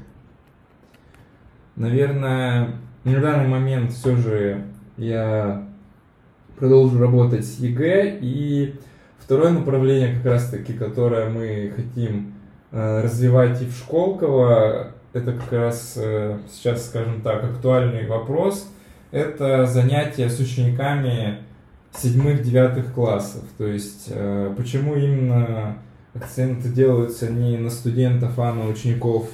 Наверное, 1.75 2.77
на 3.03 3.21
данный 3.21 3.49
момент 3.49 3.91
все 3.91 4.15
же 4.15 4.63
я 4.97 5.67
продолжу 6.57 7.01
работать 7.01 7.45
с 7.45 7.59
ЕГЭ. 7.59 8.19
И 8.21 8.75
второе 9.25 9.51
направление, 9.51 10.17
как 10.17 10.27
раз 10.27 10.51
таки, 10.51 10.73
которое 10.73 11.29
мы 11.29 11.73
хотим 11.75 12.35
э, 12.71 13.03
развивать 13.03 13.63
и 13.63 13.67
в 13.67 13.73
Школково, 13.73 14.89
это 15.13 15.33
как 15.33 15.53
раз 15.53 15.95
э, 15.97 16.39
сейчас, 16.51 16.87
скажем 16.87 17.23
так, 17.23 17.45
актуальный 17.45 18.07
вопрос. 18.07 18.69
Это 19.11 19.67
занятия 19.67 20.29
с 20.29 20.41
учениками 20.41 21.39
седьмых-девятых 21.95 22.93
классов. 22.95 23.45
То 23.59 23.67
есть, 23.67 24.07
э, 24.09 24.53
почему 24.57 24.97
именно 24.97 25.79
акценты 26.15 26.69
делаются 26.69 27.31
не 27.31 27.57
на 27.59 27.71
студентов, 27.71 28.39
а 28.39 28.53
на 28.53 28.69
учеников, 28.69 29.31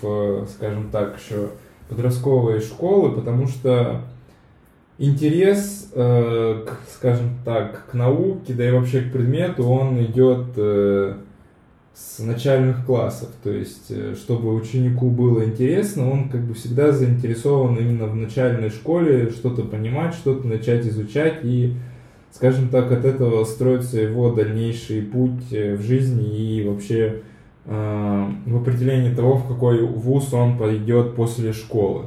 скажем 0.49 0.91
так, 0.91 1.19
еще 1.19 1.51
подростковой 1.89 2.61
школы, 2.61 3.13
потому 3.13 3.49
что 3.49 4.03
интерес, 4.99 5.91
э, 5.95 6.65
к, 6.67 6.91
скажем 6.93 7.39
так, 7.45 7.87
к 7.91 7.95
науке, 7.95 8.53
да 8.53 8.69
и 8.69 8.73
вообще 8.73 9.01
к 9.03 9.13
предмету, 9.13 9.65
он 9.65 10.03
идет 10.05 10.57
с 11.95 12.21
начальных 12.21 12.85
классов. 12.87 13.31
То 13.43 13.51
есть, 13.51 13.93
чтобы 14.17 14.55
ученику 14.55 15.11
было 15.11 15.45
интересно, 15.45 16.11
он 16.11 16.29
как 16.29 16.43
бы 16.43 16.55
всегда 16.55 16.93
заинтересован 16.93 17.77
именно 17.77 18.07
в 18.07 18.15
начальной 18.15 18.71
школе 18.71 19.31
что-то 19.31 19.63
понимать, 19.63 20.15
что-то 20.15 20.47
начать 20.47 20.87
изучать 20.87 21.41
и 21.45 21.75
скажем 22.33 22.69
так, 22.69 22.93
от 22.93 23.05
этого 23.05 23.45
строится 23.45 23.99
его 23.99 24.33
дальнейший 24.33 25.03
путь 25.03 25.53
э, 25.53 25.75
в 25.75 25.83
жизни 25.83 26.37
и 26.37 26.69
вообще 26.69 27.23
э, 27.65 28.31
в 28.47 28.57
определении 28.57 29.15
того, 29.15 29.37
в 29.37 29.49
какой 29.49 29.83
вуз 29.83 30.33
он 30.33 30.59
пойдет 30.59 31.15
после 31.15 31.53
школы. 31.53 32.07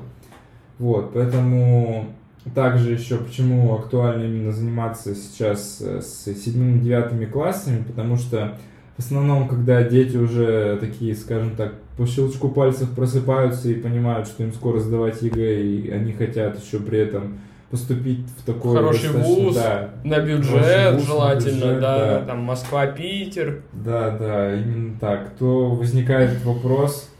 Вот, 0.80 1.12
поэтому 1.14 2.08
также 2.56 2.92
еще 2.92 3.18
почему 3.18 3.76
актуально 3.76 4.24
именно 4.24 4.52
заниматься 4.52 5.16
сейчас 5.16 5.82
э, 5.82 6.02
с 6.02 6.26
седьмыми 6.26 6.80
девятыми 6.80 7.26
классами, 7.26 7.84
потому 7.84 8.18
что 8.18 8.58
в 8.98 9.00
основном, 9.04 9.48
когда 9.48 9.84
дети 9.84 10.18
уже 10.18 10.78
такие, 10.80 11.16
скажем 11.16 11.56
так, 11.56 11.74
по 11.98 12.06
щелчку 12.06 12.50
пальцев 12.50 12.90
просыпаются 12.92 13.70
и 13.70 13.76
понимают, 13.76 14.28
что 14.28 14.44
им 14.44 14.54
скоро 14.54 14.80
сдавать 14.80 15.22
ЕГЭ, 15.22 15.62
и 15.62 15.90
они 15.92 16.14
хотят 16.14 16.64
еще 16.64 16.80
при 16.80 17.00
этом 17.00 17.40
поступить 17.70 18.26
в 18.38 18.46
такой 18.46 18.76
хороший 18.76 19.12
вуз 19.12 19.56
да, 19.56 19.92
на 20.04 20.20
бюджет 20.20 20.96
вуз, 20.96 21.06
желательно, 21.06 21.66
на 21.66 21.74
бюджет, 21.74 21.82
да, 21.82 21.98
да, 22.20 22.26
там 22.26 22.40
Москва, 22.40 22.88
Питер. 22.88 23.62
Да, 23.72 24.12
да, 24.18 24.54
именно 24.56 25.00
так. 25.00 25.32
То 25.40 25.70
возникает 25.70 26.44
вопрос, 26.44 27.11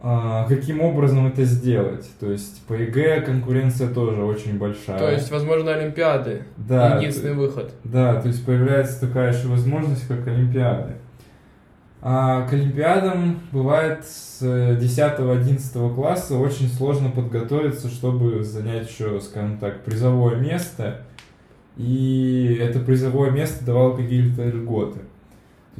каким 0.00 0.80
образом 0.80 1.26
это 1.26 1.44
сделать? 1.44 2.08
То 2.18 2.30
есть 2.30 2.64
по 2.66 2.72
ЕГЭ 2.72 3.20
конкуренция 3.20 3.88
тоже 3.88 4.22
очень 4.22 4.58
большая. 4.58 4.98
То 4.98 5.10
есть, 5.10 5.30
возможно, 5.30 5.74
Олимпиады. 5.74 6.44
Да. 6.56 6.96
Единственный 6.96 7.34
выход. 7.34 7.72
Да, 7.84 8.20
то 8.20 8.28
есть 8.28 8.44
появляется 8.44 9.00
такая 9.06 9.32
еще 9.32 9.48
возможность, 9.48 10.06
как 10.08 10.26
Олимпиады. 10.26 10.94
А 12.02 12.46
к 12.48 12.52
Олимпиадам 12.54 13.40
бывает 13.52 14.06
с 14.06 14.40
10-11 14.42 15.94
класса 15.94 16.38
очень 16.38 16.68
сложно 16.68 17.10
подготовиться, 17.10 17.88
чтобы 17.88 18.42
занять 18.42 18.88
еще, 18.88 19.20
скажем 19.20 19.58
так, 19.58 19.84
призовое 19.84 20.36
место. 20.36 21.02
И 21.76 22.58
это 22.58 22.80
призовое 22.80 23.30
место 23.30 23.64
давало 23.66 23.96
какие-то 23.96 24.44
льготы. 24.44 25.00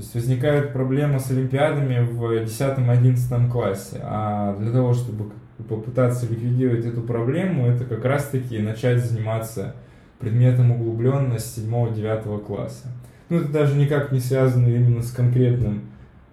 То 0.01 0.05
есть 0.05 0.15
возникает 0.15 0.73
проблема 0.73 1.19
с 1.19 1.31
Олимпиадами 1.31 2.01
в 2.05 2.43
10-11 2.43 3.51
классе. 3.51 4.01
А 4.03 4.57
для 4.57 4.73
того, 4.73 4.95
чтобы 4.95 5.33
попытаться 5.69 6.27
ликвидировать 6.27 6.87
эту 6.87 7.03
проблему, 7.03 7.67
это 7.67 7.85
как 7.85 8.05
раз-таки 8.05 8.59
начать 8.59 9.05
заниматься 9.05 9.75
предметом 10.19 10.73
углубленно 10.73 11.39
с 11.39 11.59
7-9 11.59 12.45
класса. 12.45 12.89
Ну, 13.29 13.39
это 13.39 13.49
даже 13.49 13.77
никак 13.77 14.11
не 14.13 14.21
связано 14.21 14.67
именно 14.69 15.03
с 15.03 15.13
конкретным 15.13 15.91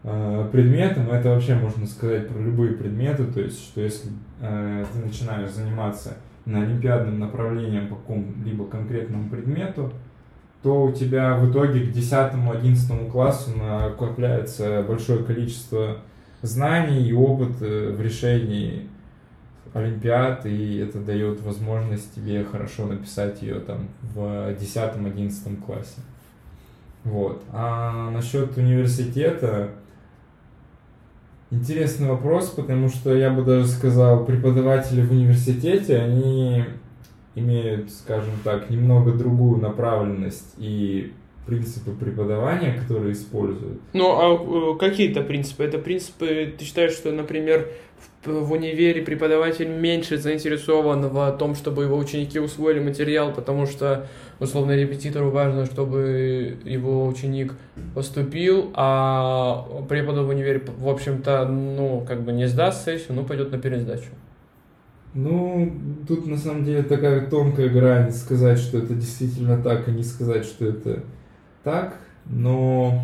Э, 0.10 0.48
предметом, 0.54 1.10
это 1.10 1.32
вообще 1.32 1.56
можно 1.56 1.86
сказать 1.86 2.30
про 2.30 2.40
любые 2.40 2.74
предметы, 2.74 3.26
то 3.26 3.42
есть, 3.42 3.62
что 3.62 3.82
если 3.82 4.10
э, 4.40 4.86
ты 4.94 5.00
начинаешь 5.00 5.52
заниматься 5.52 6.14
на 6.46 6.62
олимпиадным 6.62 7.20
направлением 7.20 7.90
по 7.90 7.96
какому-либо 7.96 8.66
конкретному 8.68 9.30
предмету, 9.30 9.92
то 10.64 10.84
у 10.84 10.92
тебя 10.92 11.36
в 11.38 11.52
итоге 11.52 11.82
к 11.82 11.96
10-11 11.96 13.12
классу 13.12 13.52
накопляется 13.58 14.84
большое 14.88 15.24
количество 15.24 15.98
знаний 16.42 17.08
и 17.08 17.14
опыт 17.14 17.62
э, 17.62 17.92
в 17.92 18.02
решении 18.02 18.88
олимпиад, 19.74 20.46
и 20.46 20.78
это 20.78 21.00
дает 21.00 21.42
возможность 21.42 22.14
тебе 22.16 22.44
хорошо 22.44 22.86
написать 22.86 23.42
ее 23.42 23.60
там 23.60 23.90
в 24.02 24.20
10-11 24.54 25.62
классе. 25.62 26.02
Вот. 27.04 27.44
А 27.52 28.10
насчет 28.12 28.58
университета, 28.58 29.70
интересный 31.52 32.10
вопрос, 32.10 32.50
потому 32.50 32.90
что 32.90 33.16
я 33.16 33.30
бы 33.30 33.44
даже 33.44 33.68
сказал, 33.68 34.26
преподаватели 34.26 35.02
в 35.02 35.12
университете, 35.12 35.98
они 35.98 36.66
имеют, 37.38 37.92
скажем 37.92 38.34
так, 38.44 38.70
немного 38.70 39.14
другую 39.14 39.62
направленность 39.62 40.56
и 40.58 41.14
принципы 41.46 41.92
преподавания, 41.92 42.74
которые 42.74 43.14
используют. 43.14 43.80
Ну, 43.94 44.06
а 44.20 44.74
э, 44.74 44.78
какие-то 44.78 45.22
принципы? 45.22 45.64
Это 45.64 45.78
принципы, 45.78 46.54
ты 46.58 46.66
считаешь, 46.66 46.92
что, 46.92 47.12
например, 47.12 47.70
в, 48.26 48.32
в 48.32 48.52
универе 48.52 49.02
преподаватель 49.02 49.70
меньше 49.70 50.18
заинтересован 50.18 51.08
в 51.08 51.38
том, 51.38 51.56
чтобы 51.56 51.84
его 51.84 51.98
ученики 51.98 52.40
усвоили 52.40 52.80
материал, 52.80 53.32
потому 53.32 53.66
что, 53.66 54.08
условно, 54.40 54.76
репетитору 54.76 55.30
важно, 55.30 55.66
чтобы 55.66 56.58
его 56.66 57.08
ученик 57.08 57.54
поступил, 57.96 58.72
а 58.74 59.66
преподу 59.88 60.26
в 60.26 60.30
универе, 60.30 60.62
в 60.78 60.90
общем-то, 60.90 61.46
ну, 61.46 62.04
как 62.06 62.24
бы 62.24 62.34
не 62.34 62.48
сдаст 62.48 62.84
сессию, 62.84 63.16
ну, 63.16 63.24
пойдет 63.24 63.52
на 63.52 63.58
пересдачу. 63.58 64.10
Ну, 65.18 65.74
тут 66.08 66.28
на 66.28 66.38
самом 66.38 66.64
деле 66.64 66.84
такая 66.84 67.26
тонкая 67.28 67.70
грань 67.70 68.12
сказать, 68.12 68.60
что 68.60 68.78
это 68.78 68.94
действительно 68.94 69.58
так, 69.58 69.88
и 69.88 69.92
не 69.92 70.04
сказать, 70.04 70.46
что 70.46 70.68
это 70.68 71.06
так, 71.64 71.98
но 72.26 73.04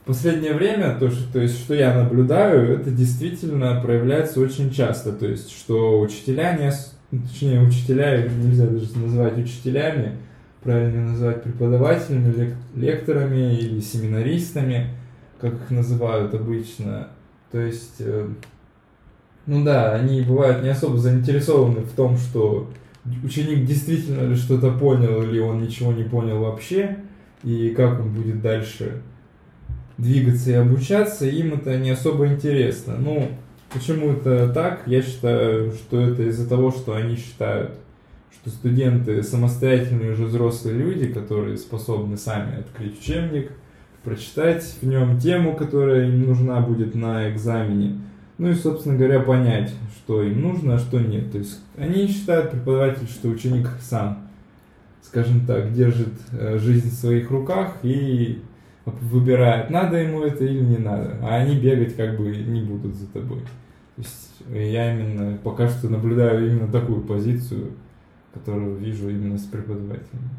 в 0.00 0.06
последнее 0.06 0.54
время 0.54 0.96
то, 0.98 1.10
что, 1.10 1.34
то 1.34 1.40
есть, 1.40 1.62
что 1.62 1.74
я 1.74 1.94
наблюдаю, 1.94 2.80
это 2.80 2.90
действительно 2.90 3.78
проявляется 3.82 4.40
очень 4.40 4.70
часто. 4.70 5.12
То 5.12 5.26
есть, 5.26 5.50
что 5.50 6.00
учителя 6.00 6.56
не, 6.56 6.72
точнее, 7.20 7.60
учителя 7.60 8.26
нельзя 8.26 8.66
даже 8.66 8.98
назвать 8.98 9.36
учителями, 9.36 10.16
правильно 10.62 11.08
называть 11.08 11.42
преподавателями, 11.42 12.56
лекторами 12.74 13.54
или 13.54 13.80
семинаристами, 13.80 14.94
как 15.42 15.52
их 15.52 15.70
называют 15.70 16.32
обычно. 16.32 17.10
То 17.52 17.60
есть, 17.60 17.96
э, 17.98 18.30
ну 19.46 19.64
да, 19.64 19.94
они 19.94 20.22
бывают 20.22 20.62
не 20.62 20.68
особо 20.68 20.98
заинтересованы 20.98 21.80
в 21.80 21.92
том, 21.92 22.16
что 22.16 22.70
ученик 23.22 23.64
действительно 23.64 24.28
ли 24.28 24.34
что-то 24.34 24.72
понял, 24.72 25.22
или 25.22 25.38
он 25.38 25.62
ничего 25.62 25.92
не 25.92 26.04
понял 26.04 26.40
вообще, 26.40 26.98
и 27.44 27.70
как 27.70 28.00
он 28.00 28.12
будет 28.12 28.42
дальше 28.42 29.02
двигаться 29.98 30.50
и 30.50 30.54
обучаться, 30.54 31.26
им 31.26 31.54
это 31.54 31.78
не 31.78 31.90
особо 31.90 32.26
интересно. 32.26 32.96
Ну, 32.98 33.30
почему 33.72 34.12
это 34.12 34.48
так? 34.52 34.82
Я 34.86 35.02
считаю, 35.02 35.72
что 35.72 36.00
это 36.00 36.24
из-за 36.24 36.48
того, 36.48 36.70
что 36.70 36.94
они 36.94 37.16
считают, 37.16 37.72
что 38.32 38.50
студенты 38.50 39.22
самостоятельные 39.22 40.12
уже 40.12 40.24
взрослые 40.24 40.76
люди, 40.76 41.06
которые 41.06 41.56
способны 41.56 42.16
сами 42.16 42.60
открыть 42.60 43.00
учебник, 43.00 43.52
прочитать 44.04 44.76
в 44.80 44.86
нем 44.86 45.18
тему, 45.18 45.56
которая 45.56 46.08
им 46.08 46.26
нужна 46.26 46.60
будет 46.60 46.94
на 46.94 47.30
экзамене, 47.30 48.00
ну 48.38 48.50
и, 48.50 48.54
собственно 48.54 48.96
говоря, 48.96 49.20
понять, 49.20 49.72
что 49.96 50.22
им 50.22 50.42
нужно, 50.42 50.74
а 50.74 50.78
что 50.78 51.00
нет. 51.00 51.32
То 51.32 51.38
есть 51.38 51.60
они 51.76 52.06
считают, 52.06 52.50
преподаватель, 52.50 53.08
что 53.08 53.28
ученик 53.28 53.68
сам, 53.80 54.28
скажем 55.02 55.46
так, 55.46 55.72
держит 55.72 56.12
э, 56.32 56.58
жизнь 56.58 56.90
в 56.90 56.94
своих 56.94 57.30
руках 57.30 57.76
и 57.82 58.42
выбирает, 58.84 59.70
надо 59.70 59.96
ему 59.96 60.22
это 60.22 60.44
или 60.44 60.60
не 60.60 60.78
надо. 60.78 61.16
А 61.22 61.36
они 61.36 61.58
бегать 61.58 61.96
как 61.96 62.16
бы 62.16 62.28
не 62.30 62.62
будут 62.62 62.94
за 62.94 63.06
тобой. 63.08 63.40
То 63.96 64.02
есть 64.02 64.32
я 64.50 64.94
именно 64.94 65.38
пока 65.38 65.68
что 65.68 65.88
наблюдаю 65.88 66.46
именно 66.46 66.68
такую 66.70 67.02
позицию, 67.02 67.72
которую 68.34 68.76
вижу 68.76 69.08
именно 69.08 69.38
с 69.38 69.44
преподавателем. 69.44 70.30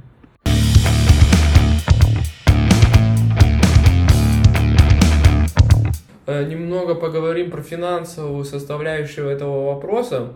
Немного 6.27 6.93
поговорим 6.93 7.49
про 7.49 7.61
финансовую 7.61 8.43
составляющую 8.43 9.27
этого 9.27 9.73
вопроса. 9.73 10.33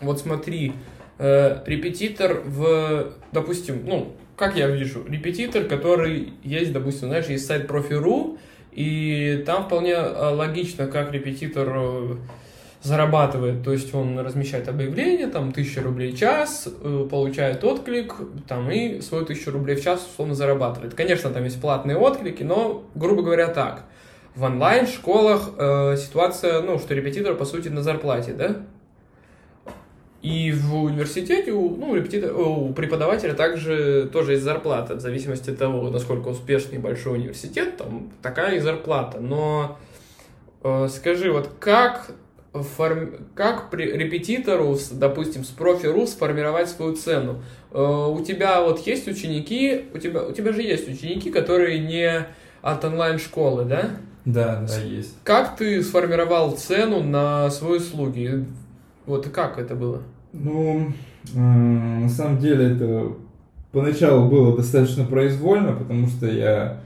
Вот 0.00 0.18
смотри, 0.18 0.72
э, 1.18 1.58
репетитор 1.66 2.42
в, 2.44 3.12
допустим, 3.32 3.82
ну, 3.86 4.12
как 4.36 4.56
я 4.56 4.66
вижу, 4.66 5.04
репетитор, 5.06 5.64
который 5.64 6.32
есть, 6.42 6.72
допустим, 6.72 7.08
знаешь, 7.08 7.26
есть 7.26 7.46
сайт 7.46 7.68
Профи.ру, 7.68 8.38
и 8.72 9.42
там 9.46 9.66
вполне 9.66 9.92
э, 9.92 10.28
логично, 10.30 10.86
как 10.86 11.12
репетитор 11.12 12.18
зарабатывает, 12.82 13.62
то 13.62 13.72
есть 13.72 13.94
он 13.94 14.18
размещает 14.18 14.66
объявление, 14.66 15.26
там, 15.26 15.50
1000 15.50 15.82
рублей 15.82 16.12
в 16.12 16.18
час, 16.18 16.66
получает 17.10 17.62
отклик, 17.62 18.14
там, 18.48 18.70
и 18.70 19.02
свою 19.02 19.24
1000 19.24 19.50
рублей 19.50 19.76
в 19.76 19.84
час, 19.84 20.08
условно, 20.10 20.34
зарабатывает. 20.34 20.94
Конечно, 20.94 21.28
там 21.28 21.44
есть 21.44 21.60
платные 21.60 21.98
отклики, 21.98 22.42
но, 22.42 22.84
грубо 22.94 23.22
говоря, 23.22 23.48
так– 23.48 23.84
в 24.34 24.44
онлайн-школах 24.44 25.50
э, 25.58 25.96
ситуация, 25.96 26.62
ну, 26.62 26.78
что 26.78 26.94
репетитор, 26.94 27.34
по 27.34 27.44
сути, 27.44 27.68
на 27.68 27.82
зарплате, 27.82 28.32
да? 28.32 28.62
И 30.22 30.52
в 30.52 30.84
университете 30.84 31.52
у, 31.52 31.76
ну, 31.76 31.94
репетитор, 31.94 32.38
у 32.38 32.72
преподавателя 32.74 33.32
также 33.32 34.08
тоже 34.12 34.32
есть 34.32 34.44
зарплата, 34.44 34.94
в 34.96 35.00
зависимости 35.00 35.50
от 35.50 35.58
того, 35.58 35.88
насколько 35.88 36.28
успешный 36.28 36.78
большой 36.78 37.18
университет, 37.18 37.78
там 37.78 38.12
такая 38.22 38.56
и 38.56 38.60
зарплата. 38.60 39.18
Но 39.18 39.78
э, 40.62 40.88
скажи, 40.88 41.32
вот 41.32 41.50
как, 41.58 42.12
форм... 42.52 43.26
как 43.34 43.70
при 43.70 43.84
репетитору, 43.84 44.76
допустим, 44.92 45.42
с 45.42 45.48
профи.ру 45.48 46.06
сформировать 46.06 46.68
свою 46.68 46.94
цену? 46.94 47.42
Э, 47.72 47.80
у 47.82 48.22
тебя 48.22 48.60
вот 48.60 48.86
есть 48.86 49.08
ученики, 49.08 49.86
у 49.94 49.98
тебя, 49.98 50.22
у 50.22 50.32
тебя 50.32 50.52
же 50.52 50.62
есть 50.62 50.86
ученики, 50.86 51.30
которые 51.30 51.78
не 51.78 52.26
от 52.60 52.84
онлайн-школы, 52.84 53.64
да? 53.64 53.90
Да, 54.24 54.64
да, 54.66 54.80
есть. 54.80 55.16
Как 55.24 55.56
ты 55.56 55.82
сформировал 55.82 56.52
цену 56.52 57.02
на 57.02 57.50
свои 57.50 57.78
услуги? 57.78 58.44
Вот 59.06 59.28
как 59.28 59.58
это 59.58 59.74
было? 59.74 60.02
Ну, 60.32 60.92
на 61.34 62.08
самом 62.08 62.38
деле 62.38 62.74
это 62.74 63.12
поначалу 63.72 64.28
было 64.28 64.56
достаточно 64.56 65.04
произвольно, 65.04 65.72
потому 65.72 66.06
что 66.06 66.26
я 66.26 66.80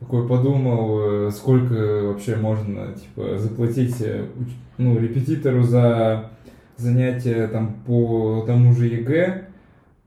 такой 0.00 0.28
подумал, 0.28 1.28
э, 1.28 1.30
сколько 1.30 1.74
вообще 2.04 2.36
можно 2.36 2.92
типа 2.92 3.38
заплатить 3.38 4.00
э, 4.00 4.26
ну, 4.76 4.98
репетитору 4.98 5.62
за 5.62 6.30
занятие 6.76 7.46
там 7.48 7.76
по 7.86 8.44
тому 8.46 8.74
же 8.74 8.86
ЕГЭ 8.86 9.43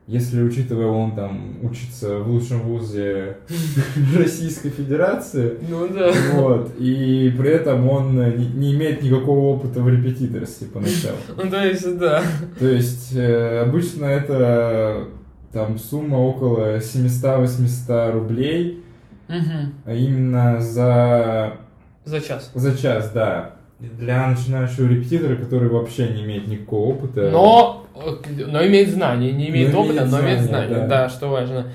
если 0.08 0.41
учитывая, 0.41 0.88
он 0.88 1.15
там 1.15 1.58
учится 1.62 2.20
в 2.20 2.32
лучшем 2.32 2.62
вузе 2.62 3.39
Российской 4.17 4.70
Федерации, 4.70 5.58
ну 5.70 5.86
да. 5.89 6.13
Вот, 6.34 6.72
и 6.80 7.34
при 7.38 7.50
этом 7.50 7.89
он 7.89 8.15
не, 8.15 8.48
не 8.48 8.74
имеет 8.74 9.04
никакого 9.04 9.56
опыта 9.56 9.82
в 9.82 9.89
репетиторстве 9.89 10.67
поначалу. 10.67 11.17
Ну 11.36 11.50
то 11.50 11.62
есть, 11.62 11.98
да. 12.00 12.24
То 12.58 12.67
есть, 12.67 13.13
э, 13.15 13.60
обычно 13.60 14.06
это 14.06 15.10
там 15.52 15.78
сумма 15.78 16.15
около 16.15 16.78
700-800 16.78 18.12
рублей, 18.13 18.84
угу. 19.28 19.74
а 19.86 19.93
именно 19.93 20.62
за... 20.62 21.58
За 22.06 22.22
час. 22.22 22.52
За 22.54 22.78
час, 22.78 23.12
да. 23.12 23.56
Для 23.80 24.30
начинающего 24.30 24.88
репетитора, 24.88 25.36
который 25.36 25.67
вообще 25.67 26.08
не 26.08 26.24
имеет 26.24 26.48
никакого 26.48 26.93
опыта. 26.93 27.30
Но 27.30 27.87
но 28.48 28.66
имеет 28.66 28.90
знания, 28.90 29.32
не 29.32 29.50
имеет 29.50 29.74
но 29.74 29.82
опыта, 29.82 30.00
имеет 30.00 30.12
но 30.12 30.22
имеет 30.22 30.42
знания, 30.42 30.76
да. 30.76 30.88
да, 30.88 31.10
что 31.10 31.30
важно. 31.30 31.68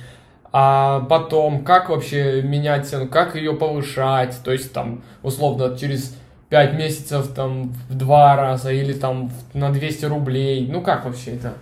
А 0.53 1.01
потом, 1.09 1.65
как 1.65 1.89
вообще 1.89 2.43
менять 2.43 2.87
цену, 2.87 3.09
как 3.09 3.37
ее 3.37 3.55
повышать, 3.55 4.39
то 4.45 4.53
есть 4.53 4.73
там, 4.73 5.03
условно, 5.23 5.77
через 5.79 6.17
5 6.51 6.75
месяцев 6.75 7.29
там 7.35 7.73
в 7.89 7.95
два 7.97 8.37
раза 8.37 8.71
или 8.71 8.93
там 8.93 9.31
на 9.55 9.73
200 9.73 10.05
рублей, 10.05 10.69
ну 10.71 10.83
как 10.83 11.07
вообще 11.07 11.33
это? 11.33 11.55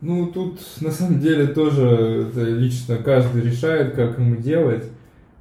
Ну, 0.00 0.26
тут 0.26 0.58
на 0.80 0.90
самом 0.90 1.20
деле 1.20 1.46
тоже 1.46 2.28
это 2.28 2.40
лично 2.40 2.96
каждый 2.96 3.42
решает, 3.42 3.94
как 3.94 4.18
ему 4.18 4.34
делать. 4.34 4.84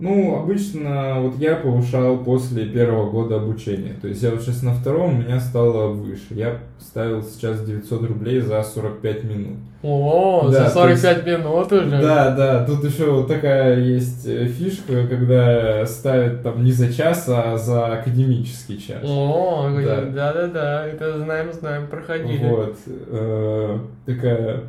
Ну, 0.02 0.36
обычно 0.36 1.22
вот 1.22 1.38
я 1.38 1.56
повышал 1.56 2.18
после 2.18 2.66
первого 2.66 3.12
года 3.12 3.36
обучения. 3.36 3.94
То 4.02 4.08
есть 4.08 4.24
я 4.24 4.32
вот 4.32 4.42
сейчас 4.42 4.64
на 4.64 4.74
втором, 4.74 5.14
у 5.14 5.22
меня 5.22 5.40
стало 5.40 5.90
выше. 5.90 6.26
Я 6.32 6.58
ставил 6.80 7.22
сейчас 7.22 7.64
900 7.64 8.08
рублей 8.08 8.40
за 8.40 8.64
45 8.64 9.24
минут. 9.26 9.58
О, 9.84 10.50
да, 10.52 10.66
за 10.66 10.70
45 10.72 11.18
есть, 11.18 11.28
минут 11.28 11.72
уже? 11.72 12.02
Да, 12.02 12.32
да. 12.36 12.66
Тут 12.66 12.84
еще 12.84 13.12
вот 13.12 13.28
такая 13.28 13.80
есть 13.80 14.26
э, 14.26 14.48
фишка, 14.48 15.06
когда 15.08 15.86
ставят 15.86 16.42
там 16.42 16.64
не 16.64 16.72
за 16.72 16.92
час, 16.92 17.30
а 17.30 17.58
за 17.58 17.86
академический 17.94 18.80
час. 18.80 19.04
О, 19.04 19.70
да-да-да, 20.16 20.88
это 20.88 21.20
знаем, 21.20 21.54
знаем, 21.54 21.88
проходили. 21.88 22.44
Вот. 22.44 22.76
Э, 22.88 23.78
такая... 24.08 24.64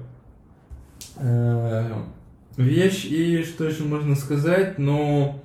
Э, 1.18 1.84
вещь, 2.56 3.04
и 3.06 3.42
что 3.44 3.64
еще 3.64 3.82
можно 3.84 4.14
сказать, 4.16 4.78
но 4.78 5.38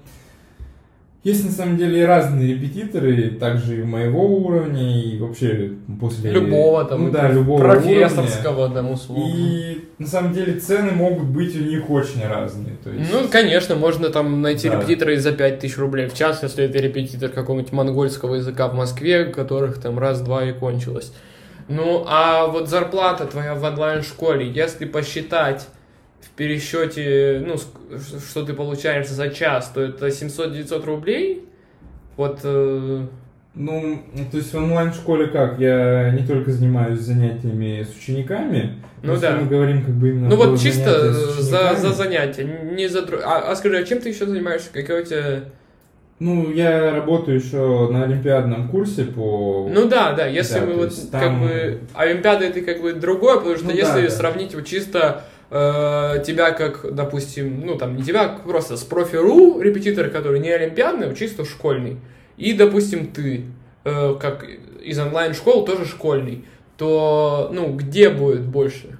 Есть 1.24 1.44
на 1.44 1.52
самом 1.52 1.76
деле 1.76 2.02
и 2.02 2.04
разные 2.04 2.54
репетиторы, 2.54 3.32
также 3.32 3.82
и 3.82 3.84
моего 3.84 4.26
уровня, 4.26 5.02
и 5.04 5.18
вообще 5.20 5.74
после... 6.00 6.32
Любого 6.32 6.86
там, 6.86 7.06
ну, 7.06 7.12
да, 7.12 7.30
любого 7.30 7.60
профессорского 7.60 8.66
уровня. 8.68 8.76
там 8.76 8.92
условно. 8.92 9.34
И 9.36 9.90
на 9.98 10.08
самом 10.08 10.32
деле 10.32 10.54
цены 10.54 10.92
могут 10.92 11.28
быть 11.28 11.54
у 11.54 11.64
них 11.64 11.90
очень 11.90 12.26
разные. 12.26 12.78
То 12.82 12.92
есть... 12.92 13.12
Ну, 13.12 13.28
конечно, 13.30 13.76
можно 13.76 14.10
там 14.10 14.42
найти 14.42 14.70
Да. 14.70 14.76
репетитора 14.76 15.16
и 15.16 15.18
за 15.18 15.34
5000 15.34 15.78
рублей 15.78 16.08
в 16.08 16.14
час, 16.14 16.44
если 16.44 16.64
это 16.64 16.80
репетитор 16.80 17.30
какого-нибудь 17.30 17.74
монгольского 17.74 18.36
языка 18.36 18.70
в 18.70 18.76
Москве, 18.76 19.26
которых 19.26 19.82
там 19.82 20.00
раз-два 20.00 20.46
и 20.46 20.54
кончилось. 20.54 21.12
Ну, 21.68 22.06
а 22.08 22.48
вот 22.48 22.70
зарплата 22.70 23.26
твоя 23.26 23.54
в 23.54 23.64
онлайн-школе, 23.66 24.50
если 24.50 24.86
посчитать 24.86 25.68
пересчете, 26.38 27.44
ну, 27.46 27.56
что 27.58 28.46
ты 28.46 28.54
получаешь 28.54 29.08
за 29.08 29.30
час, 29.30 29.72
то 29.74 29.82
это 29.82 30.08
700-900 30.08 30.86
рублей. 30.86 31.46
Вот, 32.16 32.40
э, 32.44 33.06
Ну, 33.56 34.00
то 34.32 34.38
есть 34.38 34.54
в 34.54 34.58
онлайн-школе 34.58 35.28
как? 35.28 35.60
Я 35.60 36.12
не 36.12 36.26
только 36.26 36.52
занимаюсь 36.52 37.00
занятиями 37.00 37.84
с 37.84 37.98
учениками, 37.98 38.76
Ну 39.02 39.18
да. 39.18 39.36
мы 39.36 39.48
говорим 39.48 39.84
как 39.84 39.96
бы 39.96 40.10
именно 40.10 40.30
ну 40.30 40.36
вот 40.36 40.60
чисто 40.60 41.12
за, 41.12 41.76
за 41.76 41.90
занятия, 41.94 42.44
не 42.44 42.88
за... 42.88 43.00
А, 43.26 43.52
а 43.52 43.56
скажи, 43.56 43.78
а 43.80 43.84
чем 43.84 44.00
ты 44.00 44.10
еще 44.10 44.26
занимаешься? 44.28 44.70
Какой 44.72 45.02
у 45.02 45.06
тебя... 45.06 45.40
Ну, 46.20 46.52
я 46.52 46.92
работаю 46.96 47.38
еще 47.40 47.90
на 47.92 48.04
олимпиадном 48.04 48.70
курсе 48.70 49.04
по... 49.06 49.70
Ну 49.72 49.88
да, 49.88 50.14
да, 50.14 50.26
если 50.26 50.60
Да, 50.60 50.66
мы 50.66 50.74
вот 50.74 50.90
есть 50.92 51.12
как 51.12 51.22
там- 51.22 51.42
бы 51.42 51.80
Олимпиада 51.94 52.46
это 52.46 52.62
как 52.62 52.82
бы 52.82 52.94
другое, 52.94 53.38
потому 53.38 53.56
что 53.56 53.66
Ну 53.66 53.72
если 53.72 54.02
да, 54.02 54.02
да. 54.02 54.10
сравнить 54.10 54.56
вот 54.56 54.66
чисто 54.66 55.24
э, 55.50 56.24
тебя 56.26 56.52
как, 56.52 56.94
допустим, 56.94 57.66
ну 57.66 57.78
там 57.78 57.96
не 57.96 58.04
тебя, 58.04 58.24
а 58.24 58.40
просто 58.40 58.78
с 58.78 58.84
профи.ру 58.84 59.62
репетитор, 59.62 60.10
который 60.10 60.40
не 60.40 60.50
олимпиадный, 60.50 61.10
а 61.10 61.16
чисто 61.16 61.46
школьный, 61.46 61.98
и, 62.38 62.54
допустим, 62.54 63.08
ты 63.08 63.46
э, 63.84 64.16
как 64.20 64.46
из 64.84 65.00
онлайн-школ 65.00 65.66
тоже 65.66 65.86
школьный, 65.86 66.46
то, 66.78 67.50
ну, 67.52 67.76
где 67.76 68.10
будет 68.10 68.46
больше? 68.46 68.98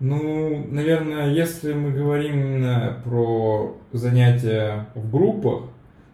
Ну, 0.00 0.66
наверное, 0.68 1.32
если 1.32 1.72
мы 1.72 1.92
говорим 1.92 2.40
именно 2.40 3.00
про 3.04 3.76
занятия 3.92 4.88
в 4.96 5.10
группах, 5.10 5.66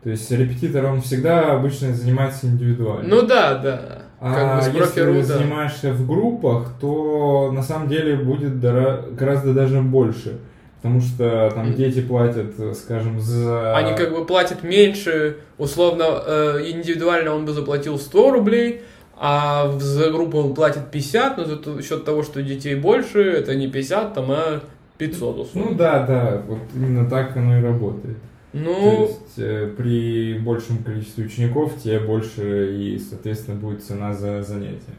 то 0.02 0.10
есть 0.10 0.30
репетитор, 0.30 0.84
он 0.84 1.00
всегда 1.00 1.52
обычно 1.52 1.94
занимается 1.94 2.46
индивидуально. 2.46 3.08
Ну 3.08 3.22
да, 3.22 3.54
да. 3.54 3.97
А 4.20 4.34
Как 4.34 4.56
бы 4.56 4.62
с 4.62 4.84
если 4.84 5.04
ты 5.04 5.22
занимаешься 5.22 5.92
в 5.92 6.06
группах, 6.06 6.72
то 6.80 7.52
на 7.52 7.62
самом 7.62 7.88
деле 7.88 8.16
будет 8.16 8.60
гораздо 8.60 9.54
даже 9.54 9.80
больше. 9.80 10.38
Потому 10.80 11.00
что 11.00 11.50
там 11.54 11.74
дети 11.74 12.00
платят, 12.00 12.54
скажем, 12.76 13.20
за... 13.20 13.76
Они 13.76 13.96
как 13.96 14.12
бы 14.12 14.24
платят 14.24 14.62
меньше, 14.62 15.38
условно, 15.56 16.04
э, 16.24 16.60
индивидуально 16.68 17.34
он 17.34 17.44
бы 17.44 17.52
заплатил 17.52 17.98
100 17.98 18.30
рублей, 18.30 18.82
а 19.16 19.72
за 19.78 20.10
группу 20.10 20.38
он 20.38 20.54
платит 20.54 20.90
50, 20.92 21.36
но 21.36 21.44
за 21.44 21.82
счет 21.82 22.04
того, 22.04 22.22
что 22.22 22.42
детей 22.42 22.76
больше, 22.76 23.20
это 23.20 23.56
не 23.56 23.66
50, 23.66 24.14
там, 24.14 24.30
а 24.30 24.60
500 24.98 25.38
условно. 25.38 25.70
Ну 25.70 25.76
да, 25.76 26.06
да, 26.06 26.42
вот 26.46 26.58
именно 26.74 27.10
так 27.10 27.36
оно 27.36 27.58
и 27.58 27.62
работает. 27.62 28.16
То 28.52 28.58
Ну, 28.58 29.02
есть 29.02 29.38
э, 29.38 29.74
при 29.76 30.38
большем 30.38 30.82
количестве 30.82 31.26
учеников 31.26 31.80
тебе 31.82 32.00
больше 32.00 32.74
и, 32.74 32.98
соответственно, 32.98 33.58
будет 33.58 33.84
цена 33.84 34.14
за 34.14 34.42
занятие. 34.42 34.94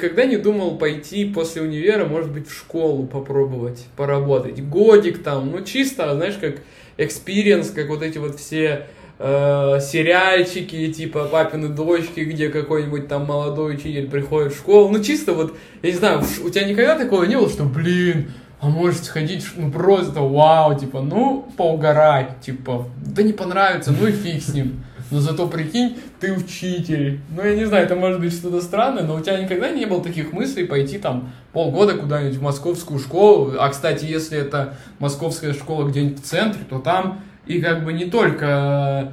никогда 0.00 0.24
не 0.24 0.38
думал 0.38 0.78
пойти 0.78 1.26
после 1.26 1.60
универа, 1.60 2.06
может 2.06 2.32
быть, 2.32 2.48
в 2.48 2.56
школу 2.56 3.06
попробовать 3.06 3.84
поработать? 3.96 4.62
Годик 4.66 5.22
там, 5.22 5.50
ну 5.50 5.62
чисто, 5.62 6.14
знаешь, 6.14 6.36
как 6.40 6.56
experience, 6.96 7.70
как 7.70 7.88
вот 7.88 8.02
эти 8.02 8.16
вот 8.16 8.38
все 8.38 8.86
э, 9.20 9.78
сериальчики, 9.80 10.92
типа 10.92 11.26
папины 11.26 11.68
дочки, 11.68 12.20
где 12.20 12.48
какой-нибудь 12.48 13.06
там 13.06 13.26
молодой 13.26 13.74
учитель 13.74 14.08
приходит 14.08 14.54
в 14.54 14.58
школу. 14.58 14.88
Ну 14.88 15.02
чисто 15.02 15.34
вот, 15.34 15.56
я 15.82 15.90
не 15.90 15.96
знаю, 15.96 16.22
у 16.42 16.48
тебя 16.48 16.64
никогда 16.64 16.98
такого 16.98 17.24
не 17.24 17.36
было, 17.36 17.48
что, 17.48 17.64
блин, 17.64 18.32
а 18.60 18.68
может 18.68 19.04
сходить, 19.04 19.46
ну 19.56 19.70
просто 19.70 20.20
вау, 20.20 20.78
типа, 20.78 21.00
ну, 21.00 21.46
поугарать, 21.56 22.40
типа, 22.40 22.88
да 23.04 23.22
не 23.22 23.32
понравится, 23.32 23.92
ну 23.98 24.06
и 24.06 24.12
фиг 24.12 24.42
с 24.42 24.52
ним. 24.52 24.84
Но 25.10 25.18
зато 25.18 25.48
прикинь, 25.48 25.98
ты 26.20 26.32
учитель. 26.32 27.20
Ну, 27.34 27.44
я 27.44 27.56
не 27.56 27.64
знаю, 27.64 27.84
это 27.84 27.96
может 27.96 28.20
быть 28.20 28.32
что-то 28.32 28.60
странное, 28.60 29.02
но 29.02 29.16
у 29.16 29.20
тебя 29.20 29.42
никогда 29.42 29.68
не 29.70 29.84
было 29.84 30.00
таких 30.00 30.32
мыслей 30.32 30.64
пойти 30.64 30.98
там 30.98 31.32
полгода 31.52 31.94
куда-нибудь 31.94 32.36
в 32.36 32.42
московскую 32.42 33.00
школу. 33.00 33.54
А, 33.58 33.68
кстати, 33.70 34.04
если 34.04 34.38
это 34.38 34.76
московская 35.00 35.52
школа 35.52 35.88
где-нибудь 35.88 36.20
в 36.20 36.24
центре, 36.24 36.60
то 36.68 36.78
там 36.78 37.22
и 37.46 37.60
как 37.60 37.84
бы 37.84 37.92
не 37.92 38.06
только 38.06 39.12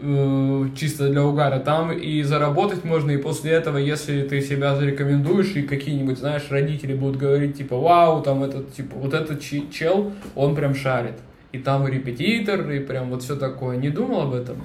э, 0.00 0.64
чисто 0.76 1.10
для 1.10 1.24
угара, 1.24 1.58
там 1.60 1.92
и 1.92 2.22
заработать 2.22 2.84
можно, 2.84 3.10
и 3.10 3.16
после 3.16 3.52
этого, 3.52 3.78
если 3.78 4.22
ты 4.22 4.40
себя 4.40 4.76
зарекомендуешь, 4.76 5.56
и 5.56 5.62
какие-нибудь, 5.62 6.18
знаешь, 6.18 6.46
родители 6.50 6.94
будут 6.94 7.16
говорить, 7.16 7.56
типа, 7.56 7.76
вау, 7.76 8.22
там 8.22 8.42
этот, 8.42 8.72
типа, 8.72 8.96
вот 8.96 9.14
этот 9.14 9.40
чел, 9.40 10.12
он 10.34 10.54
прям 10.54 10.74
шарит. 10.74 11.16
И 11.52 11.58
там 11.58 11.86
и 11.86 11.90
репетитор, 11.90 12.68
и 12.70 12.80
прям 12.80 13.10
вот 13.10 13.22
все 13.22 13.36
такое. 13.36 13.76
Не 13.76 13.88
думал 13.88 14.22
об 14.22 14.34
этом? 14.34 14.56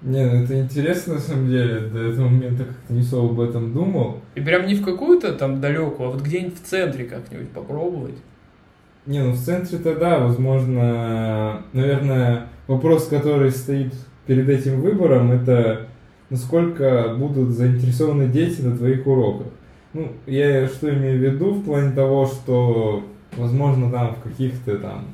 Не, 0.00 0.24
ну 0.24 0.44
это 0.44 0.60
интересно 0.60 1.14
на 1.14 1.20
самом 1.20 1.50
деле. 1.50 1.80
До 1.80 1.98
этого 1.98 2.28
момента 2.28 2.64
как-то 2.64 2.92
не 2.92 3.00
особо 3.00 3.44
об 3.44 3.50
этом 3.50 3.72
думал. 3.72 4.20
И 4.34 4.40
прям 4.40 4.66
не 4.66 4.74
в 4.74 4.84
какую-то 4.84 5.32
там 5.32 5.60
далекую, 5.60 6.08
а 6.08 6.12
вот 6.12 6.22
где-нибудь 6.22 6.58
в 6.58 6.64
центре 6.64 7.04
как-нибудь 7.04 7.50
попробовать. 7.50 8.14
Не, 9.08 9.22
ну 9.22 9.32
в 9.32 9.38
центре-то 9.38 9.94
да, 9.96 10.18
возможно, 10.18 11.62
наверное, 11.72 12.44
вопрос, 12.66 13.06
который 13.08 13.50
стоит 13.50 13.94
перед 14.26 14.48
этим 14.48 14.80
выбором, 14.82 15.32
это 15.32 15.86
насколько 16.30 17.14
будут 17.18 17.50
заинтересованы 17.50 18.28
дети 18.28 18.60
на 18.60 18.76
твоих 18.76 19.06
уроках. 19.06 19.46
Ну, 19.94 20.12
я 20.26 20.68
что 20.68 20.90
имею 20.94 21.18
в 21.18 21.22
виду 21.22 21.52
в 21.54 21.64
плане 21.64 21.92
того, 21.92 22.26
что, 22.26 23.02
возможно, 23.36 23.90
там 23.90 24.14
в 24.14 24.28
каких-то 24.28 24.76
там 24.76 25.06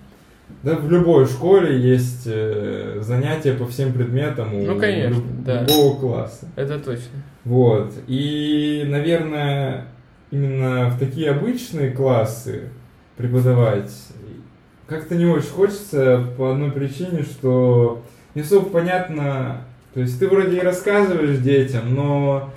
да, 0.65 0.75
в 0.77 0.91
любой 0.91 1.27
школе 1.27 1.79
есть 1.81 2.25
э, 2.27 2.99
занятия 3.01 3.53
по 3.53 3.67
всем 3.67 3.93
предметам 3.93 4.55
у 4.55 4.65
Ну, 4.67 4.79
конечно, 4.81 5.15
люб- 5.15 5.45
да. 5.45 5.63
любого 5.63 5.97
класса. 6.01 6.47
Это 6.57 6.79
точно. 6.81 7.23
Вот. 7.45 7.93
И, 8.09 8.85
наверное, 8.89 9.87
именно 10.31 10.91
в 10.91 10.99
такие 10.99 11.31
обычные 11.31 11.91
классы 11.93 12.65
преподавать 13.16 13.90
как-то 14.87 15.14
не 15.14 15.24
очень 15.27 15.48
хочется 15.48 16.22
по 16.37 16.53
одной 16.53 16.70
причине, 16.70 17.22
что 17.22 18.03
не 18.35 18.42
особо 18.42 18.68
понятно, 18.68 19.62
то 19.94 20.00
есть 20.00 20.18
ты 20.18 20.29
вроде 20.29 20.59
и 20.59 20.61
рассказываешь 20.61 21.38
детям, 21.38 21.94
но 21.94 22.50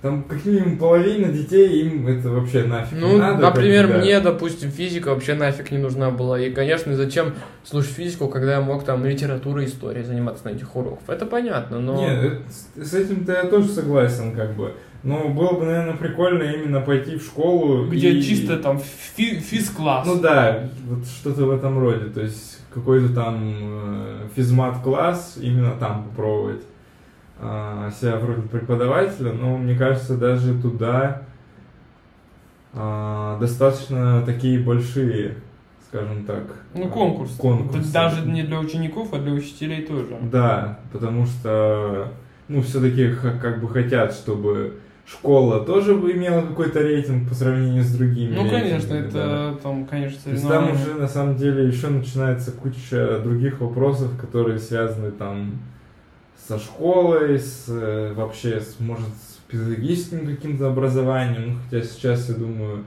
там 0.00 0.22
как 0.24 0.44
минимум 0.44 0.78
половина 0.78 1.28
детей 1.32 1.80
им 1.82 2.06
это 2.06 2.28
вообще 2.30 2.64
нафиг 2.64 2.98
Ну, 3.00 3.12
не 3.12 3.16
надо. 3.18 3.40
например, 3.42 3.86
когда- 3.86 4.00
мне, 4.00 4.20
допустим, 4.20 4.70
физика 4.70 5.08
вообще 5.08 5.34
нафиг 5.34 5.70
не 5.72 5.78
нужна 5.78 6.10
была. 6.10 6.38
И, 6.40 6.50
конечно, 6.52 6.94
зачем 6.96 7.34
слушать 7.64 7.92
физику, 7.92 8.28
когда 8.28 8.52
я 8.54 8.60
мог 8.60 8.84
там 8.84 9.04
литературой, 9.04 9.66
историей 9.66 10.04
заниматься 10.04 10.44
на 10.46 10.50
этих 10.50 10.74
уроках? 10.76 11.08
Это 11.08 11.24
понятно, 11.26 11.78
но... 11.80 11.96
Нет, 11.96 12.42
с- 12.76 12.88
с 12.90 12.94
этим-то 12.94 13.32
я 13.32 13.44
тоже 13.44 13.68
согласен, 13.68 14.34
как 14.36 14.54
бы. 14.54 14.72
Но 15.02 15.28
было 15.28 15.52
бы, 15.54 15.64
наверное, 15.64 15.96
прикольно 15.96 16.44
именно 16.44 16.80
пойти 16.80 17.16
в 17.16 17.22
школу. 17.22 17.86
Где 17.88 18.10
и- 18.12 18.22
чисто 18.22 18.56
там 18.58 18.78
фи- 18.78 19.40
физ-класс. 19.40 20.06
Ну 20.06 20.20
да, 20.20 20.68
вот 20.86 21.04
что-то 21.06 21.44
в 21.46 21.50
этом 21.50 21.78
роде. 21.78 22.06
То 22.10 22.20
есть 22.20 22.60
какой-то 22.72 23.12
там 23.12 23.40
э, 23.42 24.28
физмат-класс, 24.36 25.38
именно 25.40 25.72
там 25.72 26.04
попробовать 26.04 26.62
а, 27.40 27.90
себя 27.90 28.16
в 28.16 28.24
роли 28.24 28.42
преподавателя. 28.42 29.32
Но 29.32 29.56
мне 29.58 29.74
кажется, 29.74 30.16
даже 30.16 30.54
туда 30.60 31.22
а, 32.72 33.38
достаточно 33.40 34.22
такие 34.24 34.60
большие, 34.60 35.34
скажем 35.88 36.24
так. 36.24 36.44
Ну, 36.74 36.86
а, 36.86 36.88
конкурс. 36.88 37.36
Даже 37.92 38.24
не 38.24 38.42
для 38.44 38.60
учеников, 38.60 39.12
а 39.12 39.18
для 39.18 39.32
учителей 39.32 39.82
тоже. 39.82 40.16
Да, 40.22 40.78
потому 40.92 41.26
что, 41.26 42.12
ну, 42.48 42.62
все-таки 42.62 43.12
как 43.14 43.60
бы 43.60 43.68
хотят, 43.68 44.12
чтобы 44.14 44.78
школа 45.06 45.64
тоже 45.64 45.92
имела 45.92 46.42
какой-то 46.42 46.80
рейтинг 46.80 47.28
по 47.28 47.34
сравнению 47.34 47.82
с 47.82 47.92
другими. 47.92 48.34
Ну, 48.34 48.48
конечно, 48.48 48.94
рейтингами, 48.94 49.10
да. 49.10 49.50
это 49.50 49.58
там, 49.62 49.86
конечно, 49.86 50.18
То 50.24 50.30
есть 50.30 50.48
там 50.48 50.72
уже 50.72 50.94
на 50.94 51.08
самом 51.08 51.36
деле 51.36 51.66
еще 51.66 51.88
начинается 51.88 52.52
куча 52.52 53.18
других 53.20 53.60
вопросов, 53.60 54.16
которые 54.20 54.58
связаны 54.58 55.10
там 55.10 55.60
со 56.46 56.58
школой, 56.58 57.38
с 57.38 57.66
э, 57.68 58.12
вообще 58.14 58.60
с, 58.60 58.80
может 58.80 59.08
с 59.08 59.40
педагогическим 59.48 60.26
каким-то 60.26 60.68
образованием. 60.68 61.52
Ну, 61.52 61.58
хотя 61.64 61.84
сейчас 61.84 62.28
я 62.28 62.34
думаю, 62.34 62.84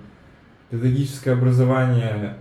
педагогическое 0.69 1.35
образование 1.35 2.37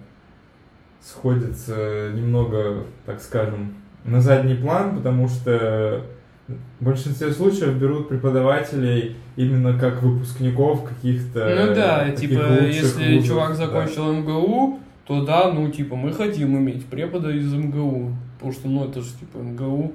сходится 1.01 2.11
немного, 2.15 2.85
так 3.05 3.21
скажем, 3.21 3.75
на 4.05 4.21
задний 4.21 4.55
план, 4.55 4.97
потому 4.97 5.29
что 5.29 6.05
в 6.47 6.85
большинстве 6.85 7.33
случаев 7.33 7.75
берут 7.77 8.09
преподавателей 8.09 9.17
именно 9.37 9.79
как 9.79 10.03
выпускников 10.03 10.85
каких-то 10.85 11.67
Ну 11.69 11.75
да, 11.75 12.11
типа, 12.11 12.65
если 12.65 13.15
вузов, 13.15 13.29
чувак 13.29 13.49
да. 13.51 13.55
закончил 13.55 14.13
МГУ, 14.13 14.81
то 15.07 15.25
да, 15.25 15.51
ну, 15.51 15.71
типа, 15.71 15.97
мы 15.97 16.13
хотим 16.13 16.57
иметь 16.59 16.85
препода 16.85 17.31
из 17.31 17.51
МГУ, 17.53 18.15
потому 18.35 18.53
что, 18.53 18.69
ну, 18.69 18.85
это 18.85 19.01
же, 19.01 19.09
типа, 19.19 19.39
МГУ. 19.39 19.93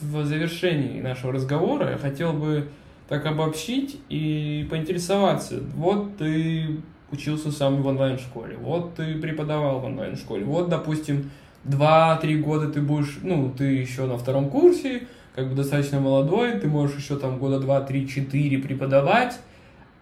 В 0.00 0.24
завершении 0.24 1.00
нашего 1.00 1.32
разговора 1.32 1.90
я 1.90 1.98
хотел 1.98 2.32
бы 2.32 2.68
так 3.08 3.26
обобщить 3.26 4.00
и 4.08 4.66
поинтересоваться. 4.70 5.60
Вот 5.74 6.16
ты 6.16 6.80
учился 7.12 7.52
сам 7.52 7.82
в 7.82 7.86
онлайн-школе, 7.86 8.56
вот 8.56 8.94
ты 8.94 9.14
преподавал 9.16 9.80
в 9.80 9.84
онлайн-школе, 9.84 10.44
вот, 10.44 10.68
допустим, 10.68 11.30
2-3 11.64 12.36
года 12.38 12.68
ты 12.68 12.80
будешь, 12.80 13.18
ну, 13.22 13.52
ты 13.56 13.64
еще 13.64 14.06
на 14.06 14.18
втором 14.18 14.50
курсе, 14.50 15.02
как 15.34 15.48
бы 15.48 15.54
достаточно 15.54 16.00
молодой, 16.00 16.58
ты 16.58 16.68
можешь 16.68 16.96
еще 16.96 17.16
там 17.16 17.38
года 17.38 17.64
2-3-4 17.64 18.62
преподавать, 18.62 19.38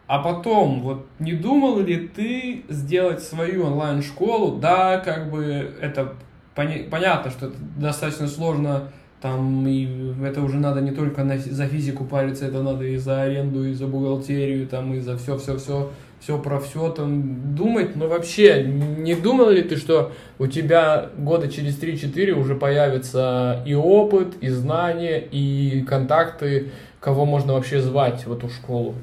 а 0.06 0.18
потом, 0.18 0.80
вот 0.80 1.06
не 1.20 1.34
думал 1.34 1.78
ли 1.78 2.08
ты 2.08 2.64
сделать 2.68 3.22
свою 3.22 3.66
онлайн-школу? 3.66 4.58
Да, 4.58 4.98
как 4.98 5.30
бы 5.30 5.44
это 5.80 6.14
поня- 6.56 6.88
понятно, 6.90 7.30
что 7.30 7.46
это 7.46 7.56
достаточно 7.76 8.26
сложно, 8.26 8.88
там 9.20 9.66
и 9.68 9.86
это 10.24 10.42
уже 10.42 10.56
надо 10.56 10.80
не 10.80 10.90
только 10.90 11.22
на, 11.22 11.38
за 11.38 11.66
физику 11.66 12.04
париться, 12.04 12.46
это 12.46 12.60
надо 12.60 12.84
и 12.86 12.96
за 12.96 13.22
аренду, 13.22 13.64
и 13.64 13.72
за 13.72 13.86
бухгалтерию, 13.86 14.66
там, 14.66 14.94
и 14.94 14.98
за 14.98 15.16
все-все-все 15.16 15.90
все 16.20 16.38
про 16.38 16.60
все 16.60 16.90
там 16.90 17.54
думать, 17.54 17.96
но 17.96 18.06
вообще 18.06 18.62
не 18.64 19.14
думал 19.14 19.50
ли 19.50 19.62
ты, 19.62 19.76
что 19.76 20.12
у 20.38 20.46
тебя 20.46 21.10
года 21.16 21.48
через 21.48 21.80
3-4 21.80 22.32
уже 22.32 22.54
появится 22.54 23.62
и 23.66 23.74
опыт, 23.74 24.34
и 24.40 24.48
знания, 24.48 25.18
и 25.18 25.82
контакты, 25.82 26.70
кого 27.00 27.24
можно 27.24 27.54
вообще 27.54 27.80
звать 27.80 28.26
в 28.26 28.32
эту 28.32 28.48
школу? 28.50 28.94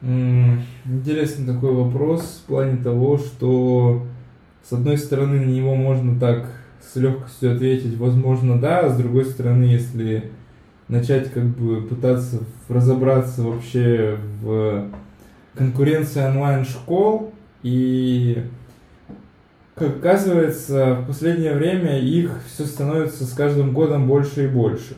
Интересный 0.00 1.54
такой 1.54 1.72
вопрос 1.72 2.42
в 2.42 2.48
плане 2.48 2.82
того, 2.82 3.18
что 3.18 4.02
с 4.68 4.72
одной 4.72 4.96
стороны 4.96 5.40
на 5.46 5.50
него 5.50 5.74
можно 5.74 6.18
так 6.18 6.50
с 6.80 6.96
легкостью 6.96 7.54
ответить, 7.54 7.96
возможно, 7.96 8.60
да, 8.60 8.80
а 8.80 8.88
с 8.88 8.96
другой 8.96 9.26
стороны, 9.26 9.64
если 9.64 10.30
начать 10.88 11.30
как 11.30 11.44
бы 11.44 11.82
пытаться 11.82 12.40
разобраться 12.68 13.42
вообще 13.42 14.18
в 14.40 14.88
конкуренция 15.54 16.30
онлайн-школ, 16.30 17.32
и, 17.62 18.44
как 19.74 19.98
оказывается, 19.98 20.94
в 20.96 21.06
последнее 21.06 21.54
время 21.54 21.98
их 21.98 22.40
все 22.46 22.64
становится 22.64 23.24
с 23.24 23.32
каждым 23.32 23.72
годом 23.72 24.06
больше 24.06 24.44
и 24.44 24.48
больше. 24.48 24.96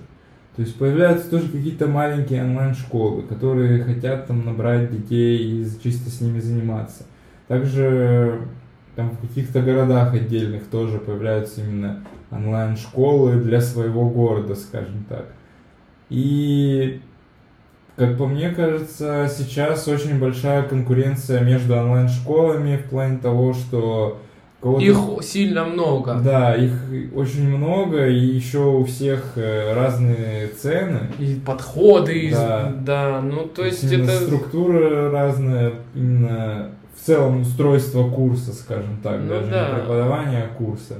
То 0.56 0.62
есть 0.62 0.76
появляются 0.76 1.28
тоже 1.28 1.48
какие-то 1.48 1.88
маленькие 1.88 2.44
онлайн-школы, 2.44 3.22
которые 3.22 3.82
хотят 3.82 4.28
там 4.28 4.44
набрать 4.44 4.90
детей 4.90 5.38
и 5.38 5.66
чисто 5.82 6.10
с 6.10 6.20
ними 6.20 6.38
заниматься. 6.38 7.04
Также 7.48 8.40
там 8.94 9.10
в 9.10 9.20
каких-то 9.20 9.60
городах 9.62 10.14
отдельных 10.14 10.66
тоже 10.66 10.98
появляются 10.98 11.60
именно 11.60 12.04
онлайн-школы 12.30 13.40
для 13.40 13.60
своего 13.60 14.08
города, 14.08 14.54
скажем 14.54 15.04
так. 15.08 15.26
И 16.08 17.00
как 17.96 18.18
по 18.18 18.26
мне 18.26 18.50
кажется, 18.50 19.30
сейчас 19.30 19.86
очень 19.86 20.18
большая 20.18 20.62
конкуренция 20.64 21.40
между 21.40 21.76
онлайн-школами 21.76 22.76
в 22.76 22.90
плане 22.90 23.18
того, 23.18 23.52
что 23.52 24.18
их 24.80 24.98
сильно 25.22 25.64
много. 25.64 26.14
Да, 26.24 26.56
их 26.56 26.72
очень 27.14 27.48
много, 27.48 28.08
и 28.08 28.18
еще 28.18 28.60
у 28.60 28.84
всех 28.84 29.32
э, 29.36 29.74
разные 29.74 30.48
цены. 30.48 31.00
И 31.18 31.34
подходы, 31.34 32.30
да, 32.32 32.70
и, 32.70 32.84
да 32.84 33.20
ну 33.20 33.46
то 33.46 33.64
есть, 33.64 33.82
есть 33.82 33.94
это... 33.94 34.20
структура 34.20 35.10
разная, 35.10 35.74
именно 35.94 36.70
в 36.96 37.06
целом 37.06 37.42
устройство 37.42 38.08
курса, 38.08 38.54
скажем 38.54 39.00
так, 39.02 39.20
ну, 39.20 39.28
даже 39.28 39.50
да. 39.50 39.68
не 39.68 39.74
преподавание 39.80 40.48
курса. 40.56 40.94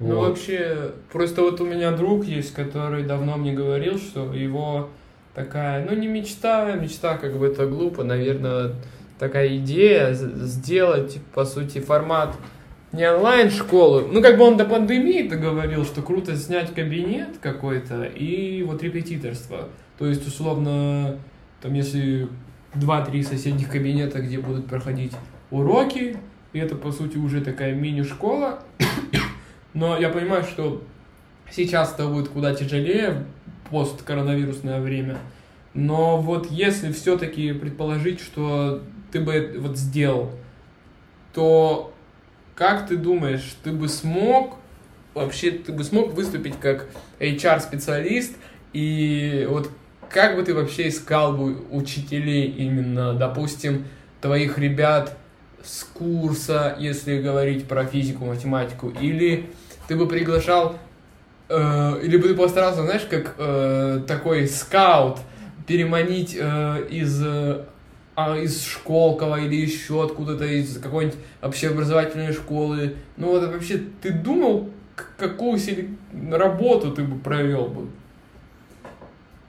Ну 0.00 0.16
вот. 0.16 0.30
вообще, 0.30 0.92
просто 1.12 1.42
вот 1.42 1.60
у 1.60 1.66
меня 1.66 1.92
друг 1.92 2.24
есть, 2.24 2.54
который 2.54 3.04
давно 3.04 3.36
мне 3.36 3.52
говорил, 3.52 3.98
что 3.98 4.32
его 4.34 4.88
такая, 5.34 5.84
ну 5.84 5.94
не 5.94 6.06
мечта, 6.06 6.72
мечта 6.74 7.16
как 7.18 7.38
бы 7.38 7.46
это 7.46 7.66
глупо, 7.66 8.04
наверное, 8.04 8.74
такая 9.18 9.56
идея 9.58 10.12
сделать, 10.12 11.18
по 11.34 11.44
сути, 11.44 11.78
формат 11.78 12.36
не 12.92 13.08
онлайн-школы. 13.08 14.08
Ну, 14.10 14.20
как 14.20 14.36
бы 14.36 14.44
он 14.44 14.56
до 14.56 14.64
пандемии 14.64 15.26
это 15.26 15.36
говорил, 15.36 15.84
что 15.84 16.02
круто 16.02 16.36
снять 16.36 16.74
кабинет 16.74 17.38
какой-то 17.40 18.04
и 18.04 18.62
вот 18.64 18.82
репетиторство. 18.82 19.68
То 19.98 20.06
есть, 20.06 20.26
условно, 20.26 21.18
там, 21.62 21.74
если 21.74 22.28
два-три 22.74 23.22
соседних 23.22 23.70
кабинета, 23.70 24.20
где 24.20 24.38
будут 24.38 24.66
проходить 24.66 25.12
уроки, 25.50 26.16
и 26.52 26.58
это, 26.58 26.74
по 26.74 26.90
сути, 26.90 27.16
уже 27.16 27.40
такая 27.42 27.74
мини-школа. 27.74 28.60
Но 29.74 29.96
я 29.96 30.08
понимаю, 30.08 30.42
что 30.42 30.82
сейчас 31.50 31.94
это 31.94 32.08
будет 32.08 32.28
куда 32.28 32.54
тяжелее, 32.54 33.24
посткоронавирусное 33.70 34.80
время. 34.80 35.18
Но 35.74 36.20
вот 36.20 36.50
если 36.50 36.92
все-таки 36.92 37.52
предположить, 37.52 38.20
что 38.20 38.82
ты 39.12 39.20
бы 39.20 39.56
вот 39.58 39.76
сделал, 39.76 40.30
то 41.32 41.92
как 42.54 42.88
ты 42.88 42.96
думаешь, 42.96 43.56
ты 43.62 43.72
бы 43.72 43.88
смог 43.88 44.56
вообще, 45.14 45.52
ты 45.52 45.72
бы 45.72 45.84
смог 45.84 46.12
выступить 46.12 46.58
как 46.60 46.88
HR-специалист 47.18 48.36
и 48.72 49.46
вот 49.48 49.70
как 50.10 50.36
бы 50.36 50.42
ты 50.42 50.54
вообще 50.54 50.88
искал 50.88 51.36
бы 51.36 51.56
учителей 51.70 52.46
именно, 52.48 53.14
допустим, 53.14 53.86
твоих 54.20 54.58
ребят 54.58 55.16
с 55.62 55.84
курса, 55.84 56.76
если 56.78 57.20
говорить 57.20 57.66
про 57.66 57.84
физику, 57.84 58.24
математику, 58.24 58.92
или 59.00 59.50
ты 59.88 59.96
бы 59.96 60.08
приглашал 60.08 60.76
э, 61.50 62.00
или 62.02 62.16
бы 62.16 62.28
ты 62.28 62.34
постарался, 62.34 62.82
знаешь, 62.82 63.06
как 63.10 63.34
э, 63.38 64.00
такой 64.06 64.46
скаут 64.46 65.18
переманить 65.66 66.36
э, 66.38 66.86
из 66.90 67.22
э, 67.24 67.64
а, 68.16 68.36
из 68.36 68.64
Школкова 68.64 69.40
или 69.40 69.56
еще 69.56 70.04
откуда-то, 70.04 70.44
из 70.44 70.78
какой-нибудь 70.78 71.18
общеобразовательной 71.40 72.32
школы. 72.32 72.96
Ну 73.16 73.28
вот 73.28 73.48
вообще, 73.48 73.80
ты 74.02 74.12
думал, 74.12 74.68
какую 75.16 75.58
работу 76.30 76.92
ты 76.92 77.02
бы 77.02 77.18
провел 77.18 77.66
бы? 77.68 77.86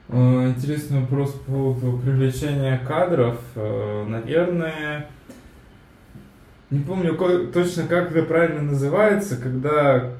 Э, 0.08 0.48
интересный 0.48 1.00
вопрос 1.00 1.32
по 1.32 1.52
поводу 1.52 1.98
привлечения 1.98 2.78
кадров. 2.86 3.38
Э, 3.56 4.04
наверное, 4.08 5.08
не 6.70 6.80
помню 6.80 7.16
точно, 7.52 7.86
как 7.86 8.12
это 8.12 8.22
правильно 8.22 8.62
называется, 8.62 9.36
когда 9.36 10.12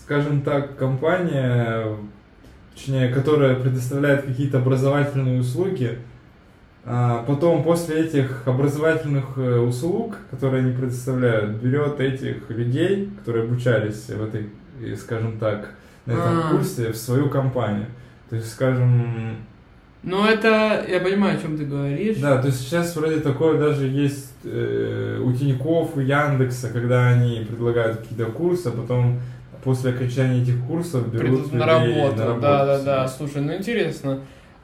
скажем 0.00 0.42
так, 0.42 0.76
компания, 0.76 1.86
точнее, 2.74 3.08
которая 3.08 3.56
предоставляет 3.56 4.24
какие-то 4.24 4.58
образовательные 4.58 5.40
услуги, 5.40 5.98
а 6.88 7.24
потом 7.26 7.64
после 7.64 8.04
этих 8.04 8.46
образовательных 8.46 9.36
э, 9.36 9.58
услуг, 9.58 10.16
которые 10.30 10.62
они 10.62 10.72
предоставляют, 10.72 11.56
берет 11.56 11.98
этих 11.98 12.48
людей, 12.48 13.10
которые 13.18 13.44
обучались 13.44 14.08
в 14.08 14.22
этой, 14.22 14.50
скажем 14.96 15.38
так, 15.38 15.70
на 16.06 16.12
этом 16.12 16.38
а. 16.38 16.50
курсе, 16.52 16.92
в 16.92 16.96
свою 16.96 17.28
компанию. 17.28 17.86
То 18.30 18.36
есть, 18.36 18.52
скажем... 18.52 19.38
Ну, 20.04 20.24
это, 20.24 20.84
я 20.88 21.00
понимаю, 21.00 21.36
о 21.36 21.42
чем 21.42 21.58
ты 21.58 21.64
говоришь. 21.64 22.18
Да, 22.18 22.40
то 22.40 22.46
есть 22.46 22.60
сейчас 22.60 22.94
вроде 22.94 23.18
такое 23.18 23.58
даже 23.58 23.88
есть 23.88 24.36
э, 24.44 25.20
у 25.20 25.32
Тинькофф, 25.32 25.96
у 25.96 26.00
Яндекса, 26.00 26.70
когда 26.70 27.08
они 27.08 27.44
предлагают 27.48 27.98
какие-то 27.98 28.26
курсы, 28.26 28.68
а 28.68 28.70
потом 28.70 29.20
после 29.66 29.90
окончания 29.90 30.42
этих 30.42 30.64
курсов 30.64 31.12
берут 31.12 31.52
на 31.52 31.66
работу. 31.66 32.16
на 32.16 32.24
работу. 32.24 32.40
Да, 32.40 32.64
да, 32.64 32.82
да. 32.82 33.08
Слушай, 33.08 33.42
ну 33.42 33.56
интересно. 33.56 34.20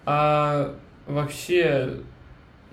А 0.07 0.77
вообще, 1.09 1.91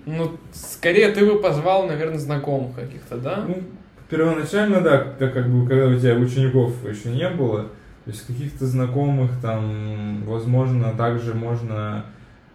ну, 0.06 0.38
скорее 0.52 1.10
ты 1.10 1.26
бы 1.26 1.40
позвал, 1.40 1.88
наверное, 1.88 2.18
знакомых 2.18 2.76
каких-то, 2.76 3.16
да? 3.16 3.44
Ну, 3.48 3.64
первоначально, 4.08 4.80
да, 4.80 4.98
так 5.18 5.34
как 5.34 5.48
бы, 5.48 5.66
когда 5.66 5.88
у 5.88 5.98
тебя 5.98 6.14
учеников 6.14 6.88
еще 6.88 7.10
не 7.10 7.28
было, 7.28 7.62
то 8.04 8.10
есть 8.12 8.24
каких-то 8.24 8.64
знакомых 8.64 9.32
там, 9.42 10.22
возможно, 10.24 10.94
также 10.96 11.34
можно 11.34 12.04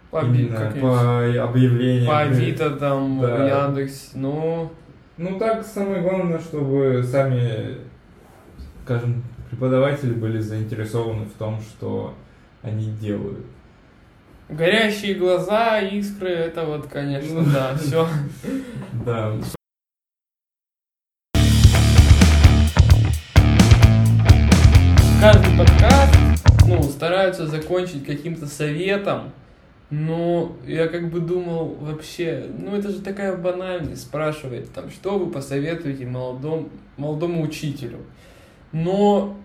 по, 0.10 0.20
именно 0.20 0.74
по 0.80 1.20
объявлениям. 1.44 2.08
По 2.08 2.20
Авито 2.22 2.70
там, 2.72 3.20
да. 3.20 3.66
Яндекс, 3.66 4.12
ну... 4.16 4.72
Ну 5.18 5.38
так, 5.38 5.66
самое 5.66 6.02
главное, 6.02 6.40
чтобы 6.40 7.04
сами, 7.04 7.78
скажем, 8.84 9.22
преподаватели 9.50 10.14
были 10.14 10.40
заинтересованы 10.40 11.26
в 11.26 11.34
том, 11.34 11.62
что 11.62 12.14
они 12.62 12.92
делают. 12.92 13.46
Горящие 14.50 15.16
глаза, 15.16 15.80
искры, 15.80 16.30
это 16.30 16.66
вот, 16.66 16.88
конечно, 16.88 17.44
да, 17.44 17.76
все. 17.76 18.08
Да. 19.06 19.34
Каждый 25.20 25.58
подкаст, 25.58 26.16
ну, 26.68 26.84
стараются 26.84 27.48
закончить 27.48 28.06
каким-то 28.06 28.46
советом, 28.46 29.32
Но 29.90 30.56
я 30.68 30.88
как 30.88 31.10
бы 31.10 31.20
думал 31.20 31.76
вообще, 31.80 32.46
ну 32.60 32.76
это 32.76 32.90
же 32.90 33.02
такая 33.02 33.36
банальность, 33.36 34.04
спрашивает 34.04 34.72
там, 34.74 34.92
что 34.92 35.18
вы 35.18 35.32
посоветуете 35.32 36.06
молодому, 36.06 36.70
молодому 36.98 37.42
учителю. 37.44 38.00
Но 38.76 39.38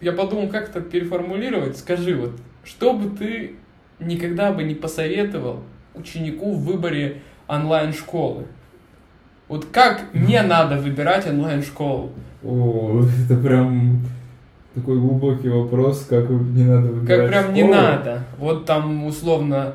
я 0.00 0.12
подумал, 0.12 0.48
как 0.48 0.70
это 0.70 0.80
переформулировать. 0.80 1.76
Скажи, 1.76 2.16
вот, 2.16 2.32
что 2.64 2.94
бы 2.94 3.14
ты 3.14 3.56
никогда 4.00 4.50
бы 4.50 4.62
не 4.62 4.74
посоветовал 4.74 5.60
ученику 5.94 6.54
в 6.54 6.64
выборе 6.64 7.20
онлайн-школы? 7.48 8.46
Вот 9.48 9.66
как 9.66 10.14
не 10.14 10.40
надо 10.40 10.76
выбирать 10.78 11.26
онлайн-школу? 11.26 12.12
О, 12.42 13.02
это 13.26 13.36
прям 13.36 14.00
такой 14.74 15.00
глубокий 15.00 15.50
вопрос, 15.50 16.06
как 16.08 16.30
не 16.30 16.64
надо 16.64 16.88
выбирать 16.88 17.20
Как 17.20 17.28
прям 17.28 17.42
школу. 17.42 17.56
не 17.56 17.62
надо. 17.64 18.24
Вот 18.38 18.64
там 18.64 19.04
условно 19.04 19.74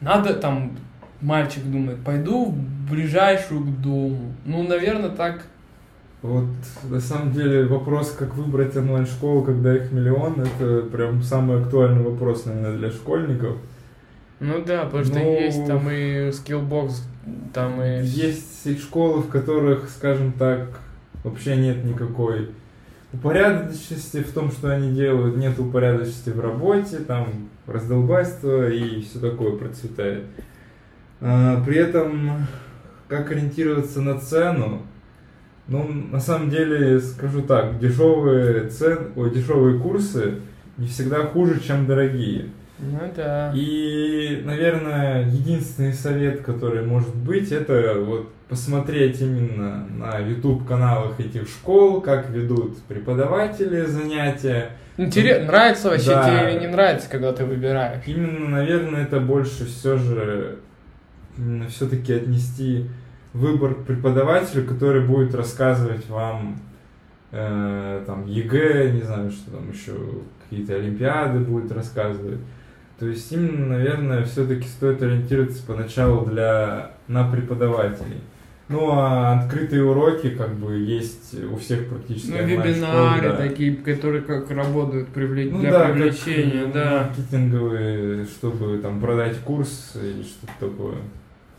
надо 0.00 0.34
там 0.34 0.78
мальчик 1.20 1.64
думает, 1.64 2.04
пойду 2.04 2.44
в 2.52 2.90
ближайшую 2.90 3.62
к 3.62 3.80
дому. 3.80 4.32
Ну, 4.44 4.62
наверное, 4.62 5.10
так. 5.10 5.48
Вот 6.24 6.46
на 6.84 7.00
самом 7.00 7.32
деле 7.32 7.66
вопрос, 7.66 8.12
как 8.18 8.34
выбрать 8.34 8.74
онлайн-школу, 8.74 9.42
когда 9.42 9.76
их 9.76 9.92
миллион, 9.92 10.40
это 10.40 10.80
прям 10.90 11.22
самый 11.22 11.60
актуальный 11.60 12.02
вопрос, 12.02 12.46
наверное, 12.46 12.78
для 12.78 12.90
школьников. 12.90 13.58
Ну 14.40 14.64
да, 14.64 14.86
потому 14.86 15.04
что 15.04 15.18
Ну, 15.18 15.32
есть 15.38 15.66
там 15.66 15.86
и 15.90 16.32
скиллбокс, 16.32 17.06
там 17.52 17.82
и... 17.82 18.02
Есть 18.04 18.80
школы, 18.80 19.20
в 19.20 19.28
которых, 19.28 19.90
скажем 19.90 20.32
так, 20.32 20.80
вообще 21.24 21.56
нет 21.56 21.84
никакой 21.84 22.48
упорядоченности 23.12 24.22
в 24.22 24.32
том, 24.32 24.50
что 24.50 24.70
они 24.74 24.94
делают, 24.94 25.36
нет 25.36 25.58
упорядоченности 25.58 26.30
в 26.30 26.40
работе, 26.40 27.00
там 27.00 27.50
раздолбайство 27.66 28.70
и 28.70 29.02
все 29.02 29.18
такое 29.18 29.58
процветает. 29.58 30.24
А, 31.20 31.62
При 31.66 31.76
этом, 31.76 32.46
как 33.08 33.30
ориентироваться 33.30 34.00
на 34.00 34.18
цену, 34.18 34.80
ну, 35.68 35.88
на 36.12 36.20
самом 36.20 36.50
деле, 36.50 37.00
скажу 37.00 37.42
так, 37.42 37.78
дешевые 37.78 38.68
цен, 38.68 39.12
ой, 39.16 39.30
дешевые 39.30 39.78
курсы 39.78 40.34
не 40.76 40.86
всегда 40.86 41.22
хуже, 41.24 41.60
чем 41.60 41.86
дорогие. 41.86 42.46
Ну 42.78 43.00
да. 43.16 43.52
И, 43.54 44.42
наверное, 44.44 45.26
единственный 45.28 45.92
совет, 45.92 46.42
который 46.42 46.84
может 46.84 47.14
быть, 47.14 47.52
это 47.52 47.94
вот 48.00 48.30
посмотреть 48.48 49.20
именно 49.20 49.86
на 49.96 50.18
YouTube 50.18 50.66
каналах 50.66 51.18
этих 51.18 51.48
школ, 51.48 52.00
как 52.00 52.28
ведут 52.30 52.78
преподаватели 52.82 53.86
занятия. 53.86 54.70
Интересно, 54.96 55.46
нравится 55.46 55.88
вообще 55.88 56.10
Да. 56.10 56.24
тебе 56.28 56.52
или 56.52 56.60
не 56.60 56.66
нравится, 56.68 57.08
когда 57.08 57.32
ты 57.32 57.44
выбираешь? 57.44 58.02
Именно, 58.06 58.48
наверное, 58.48 59.02
это 59.04 59.18
больше 59.20 59.64
все 59.66 59.96
же 59.96 60.58
все-таки 61.68 62.12
отнести 62.12 62.86
выбор 63.34 63.74
к 63.74 63.84
преподавателю, 63.84 64.64
который 64.64 65.02
будет 65.02 65.34
рассказывать 65.34 66.08
вам 66.08 66.60
э, 67.32 68.02
там 68.06 68.26
ЕГЭ, 68.26 68.92
не 68.92 69.02
знаю, 69.02 69.30
что 69.30 69.50
там 69.50 69.70
еще 69.70 69.92
какие-то 70.44 70.76
олимпиады 70.76 71.40
будет 71.40 71.70
рассказывать. 71.72 72.40
То 72.98 73.06
есть 73.06 73.30
именно, 73.32 73.76
наверное, 73.76 74.24
все-таки 74.24 74.66
стоит 74.68 75.02
ориентироваться 75.02 75.62
поначалу 75.66 76.24
для 76.24 76.92
на 77.08 77.28
преподавателей. 77.30 78.20
Ну 78.68 78.92
а 78.92 79.40
открытые 79.40 79.84
уроки 79.84 80.30
как 80.30 80.54
бы 80.54 80.76
есть 80.76 81.34
у 81.52 81.56
всех 81.56 81.86
практически. 81.88 82.30
Ну, 82.30 82.44
вебинары 82.46 83.30
да. 83.30 83.36
такие, 83.36 83.76
которые 83.76 84.22
как 84.22 84.50
работают 84.50 85.08
привле- 85.14 85.50
Ну 85.50 85.60
для 85.60 85.70
да, 85.70 85.86
как, 85.86 85.94
привлечения, 85.94 86.62
м, 86.62 86.72
да. 86.72 87.08
Маркетинговые, 87.08 88.24
чтобы 88.24 88.78
там 88.78 89.00
продать 89.00 89.38
курс 89.40 89.92
или 89.96 90.22
что-то 90.22 90.70
такое. 90.70 90.96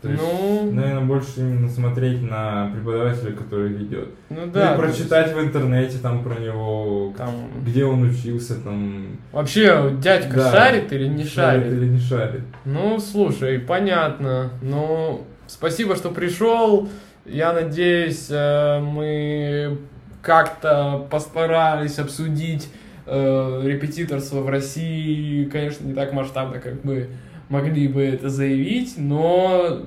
То 0.06 0.12
есть, 0.12 0.22
Ну, 0.22 0.70
наверное, 0.72 1.04
больше 1.04 1.40
именно 1.40 1.68
смотреть 1.68 2.22
на 2.22 2.70
преподавателя, 2.74 3.32
который 3.32 3.68
ведет. 3.68 4.08
ну 4.30 4.42
Ну 4.46 4.52
да. 4.52 4.74
и 4.74 4.76
то 4.76 4.84
есть 4.86 4.98
прочитать 4.98 5.34
в 5.34 5.40
интернете 5.40 5.98
там 6.02 6.22
про 6.22 6.34
него, 6.40 7.12
Там... 7.16 7.30
где 7.64 7.84
он 7.84 8.02
учился, 8.02 8.54
там 8.62 9.18
Вообще, 9.32 9.92
дядька 10.00 10.36
Да. 10.36 10.50
шарит 10.52 10.92
или 10.92 11.06
не 11.06 11.24
шарит? 11.24 11.66
или 11.66 11.86
не 11.86 11.98
шарит. 12.00 12.42
Ну, 12.64 12.98
слушай, 12.98 13.58
понятно. 13.58 14.50
Ну, 14.62 15.24
спасибо, 15.46 15.96
что 15.96 16.10
пришел. 16.10 16.88
Я 17.24 17.52
надеюсь, 17.52 18.28
э, 18.30 18.80
мы 18.80 19.78
как-то 20.22 21.06
постарались 21.10 21.98
обсудить 21.98 22.68
э, 23.06 23.62
репетиторство 23.64 24.40
в 24.40 24.48
России. 24.48 25.44
Конечно, 25.44 25.86
не 25.86 25.94
так 25.94 26.12
масштабно, 26.12 26.58
как 26.58 26.82
мы 26.84 27.08
могли 27.48 27.86
бы 27.86 28.02
это 28.02 28.28
заявить, 28.28 28.94
но 28.96 29.82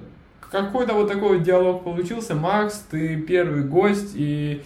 какой-то 0.51 0.93
вот 0.93 1.07
такой 1.07 1.37
вот 1.37 1.43
диалог 1.43 1.83
получился. 1.83 2.35
Макс, 2.35 2.85
ты 2.89 3.17
первый 3.17 3.63
гость, 3.63 4.13
и 4.15 4.63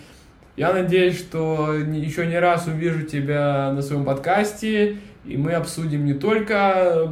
я 0.56 0.74
надеюсь, 0.74 1.18
что 1.18 1.74
еще 1.74 2.26
не 2.26 2.40
раз 2.40 2.68
увижу 2.68 3.04
тебя 3.04 3.72
на 3.74 3.82
своем 3.82 4.06
подкасте, 4.06 4.98
и 5.26 5.38
мы 5.38 5.54
обсудим 5.54 6.06
не 6.06 6.14
только 6.14 7.12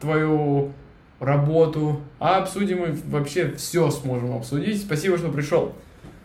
твою 0.00 0.72
работу, 1.20 2.00
а 2.18 2.38
обсудим 2.38 2.84
и 2.84 2.96
вообще 3.08 3.52
все 3.56 3.90
сможем 3.90 4.36
обсудить. 4.36 4.82
Спасибо, 4.82 5.16
что 5.16 5.30
пришел. 5.30 5.74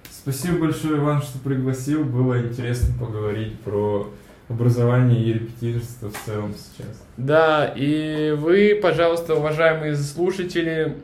Спасибо 0.10 0.60
большое, 0.60 0.98
Иван, 0.98 1.22
что 1.22 1.40
пригласил. 1.40 2.04
Было 2.04 2.42
интересно 2.42 2.94
поговорить 3.00 3.58
про 3.62 4.12
образование 4.50 5.22
и 5.22 5.34
репетиторство 5.34 6.10
в 6.10 6.26
целом 6.26 6.54
сейчас. 6.54 7.02
Да, 7.18 7.72
и 7.76 8.36
вы, 8.38 8.78
пожалуйста, 8.82 9.36
уважаемые 9.36 9.96
слушатели, 9.96 10.98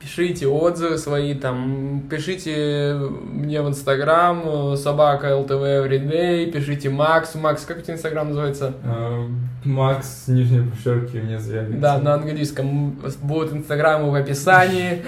пишите 0.00 0.46
отзывы 0.46 0.96
свои, 0.96 1.34
там, 1.34 2.02
пишите 2.10 2.94
мне 2.94 3.60
в 3.60 3.68
Инстаграм, 3.68 4.76
собака 4.76 5.36
ЛТВ 5.36 5.50
Everyday, 5.50 6.50
пишите 6.50 6.88
Макс, 6.88 7.34
Макс, 7.34 7.64
как 7.64 7.78
у 7.78 7.80
тебя 7.82 7.94
Инстаграм 7.94 8.28
называется? 8.28 8.72
А, 8.82 9.28
Макс, 9.64 10.24
нижнее 10.26 10.62
подчеркивание, 10.62 11.38
заявится. 11.38 11.78
Да, 11.78 11.98
на 11.98 12.14
английском 12.14 12.98
будут 13.22 13.52
инстаграмы 13.52 14.10
в 14.10 14.14
описании. 14.14 15.02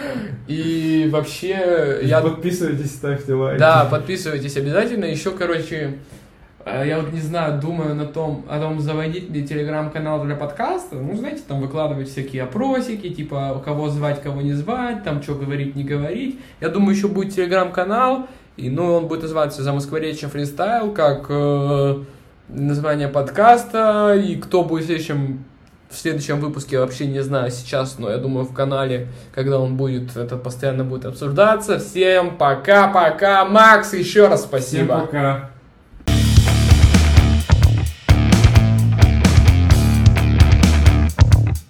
И 0.46 1.08
вообще, 1.10 2.00
я 2.02 2.20
Подписывайтесь, 2.20 2.92
ставьте 2.92 3.32
лайки. 3.32 3.58
Да, 3.58 3.86
подписывайтесь 3.86 4.56
обязательно. 4.58 5.06
Еще, 5.06 5.30
короче, 5.30 5.76
э, 5.76 5.94
я 6.64 7.00
вот 7.00 7.12
не 7.12 7.20
знаю, 7.20 7.60
думаю 7.60 7.94
на 7.94 8.06
том, 8.06 8.44
о 8.48 8.60
том, 8.60 8.80
заводить 8.80 9.30
ли 9.30 9.46
телеграм-канал 9.46 10.24
для 10.24 10.36
подкаста. 10.36 10.96
Ну, 10.96 11.16
знаете, 11.16 11.42
там 11.46 11.60
выкладывать 11.60 12.08
всякие 12.08 12.44
опросики, 12.44 13.08
типа, 13.08 13.60
кого 13.64 13.88
звать, 13.88 14.22
кого 14.22 14.42
не 14.42 14.52
звать, 14.52 15.02
там, 15.02 15.22
что 15.22 15.34
говорить, 15.34 15.74
не 15.74 15.84
говорить. 15.84 16.38
Я 16.60 16.68
думаю, 16.68 16.94
еще 16.94 17.08
будет 17.08 17.34
телеграм-канал, 17.34 18.26
и, 18.56 18.70
ну, 18.70 18.94
он 18.94 19.08
будет 19.08 19.22
называться 19.22 19.62
«Замоскворечье 19.62 20.28
фристайл», 20.28 20.92
как 20.92 21.26
э, 21.28 22.02
название 22.48 23.08
подкаста, 23.08 24.14
и 24.14 24.36
кто 24.36 24.62
будет 24.62 24.84
в 24.84 24.86
следующем 24.86 25.44
в 25.92 25.96
следующем 25.96 26.40
выпуске, 26.40 26.78
вообще 26.78 27.06
не 27.06 27.22
знаю 27.22 27.50
сейчас, 27.50 27.98
но 27.98 28.10
я 28.10 28.16
думаю 28.16 28.46
в 28.46 28.54
канале, 28.54 29.08
когда 29.34 29.58
он 29.58 29.76
будет, 29.76 30.16
это 30.16 30.38
постоянно 30.38 30.84
будет 30.84 31.04
обсуждаться. 31.04 31.78
Всем 31.78 32.38
пока-пока. 32.38 33.44
Макс, 33.44 33.92
еще 33.92 34.28
раз 34.28 34.40
Всем 34.40 34.48
спасибо. 34.48 35.00
пока. 35.00 35.50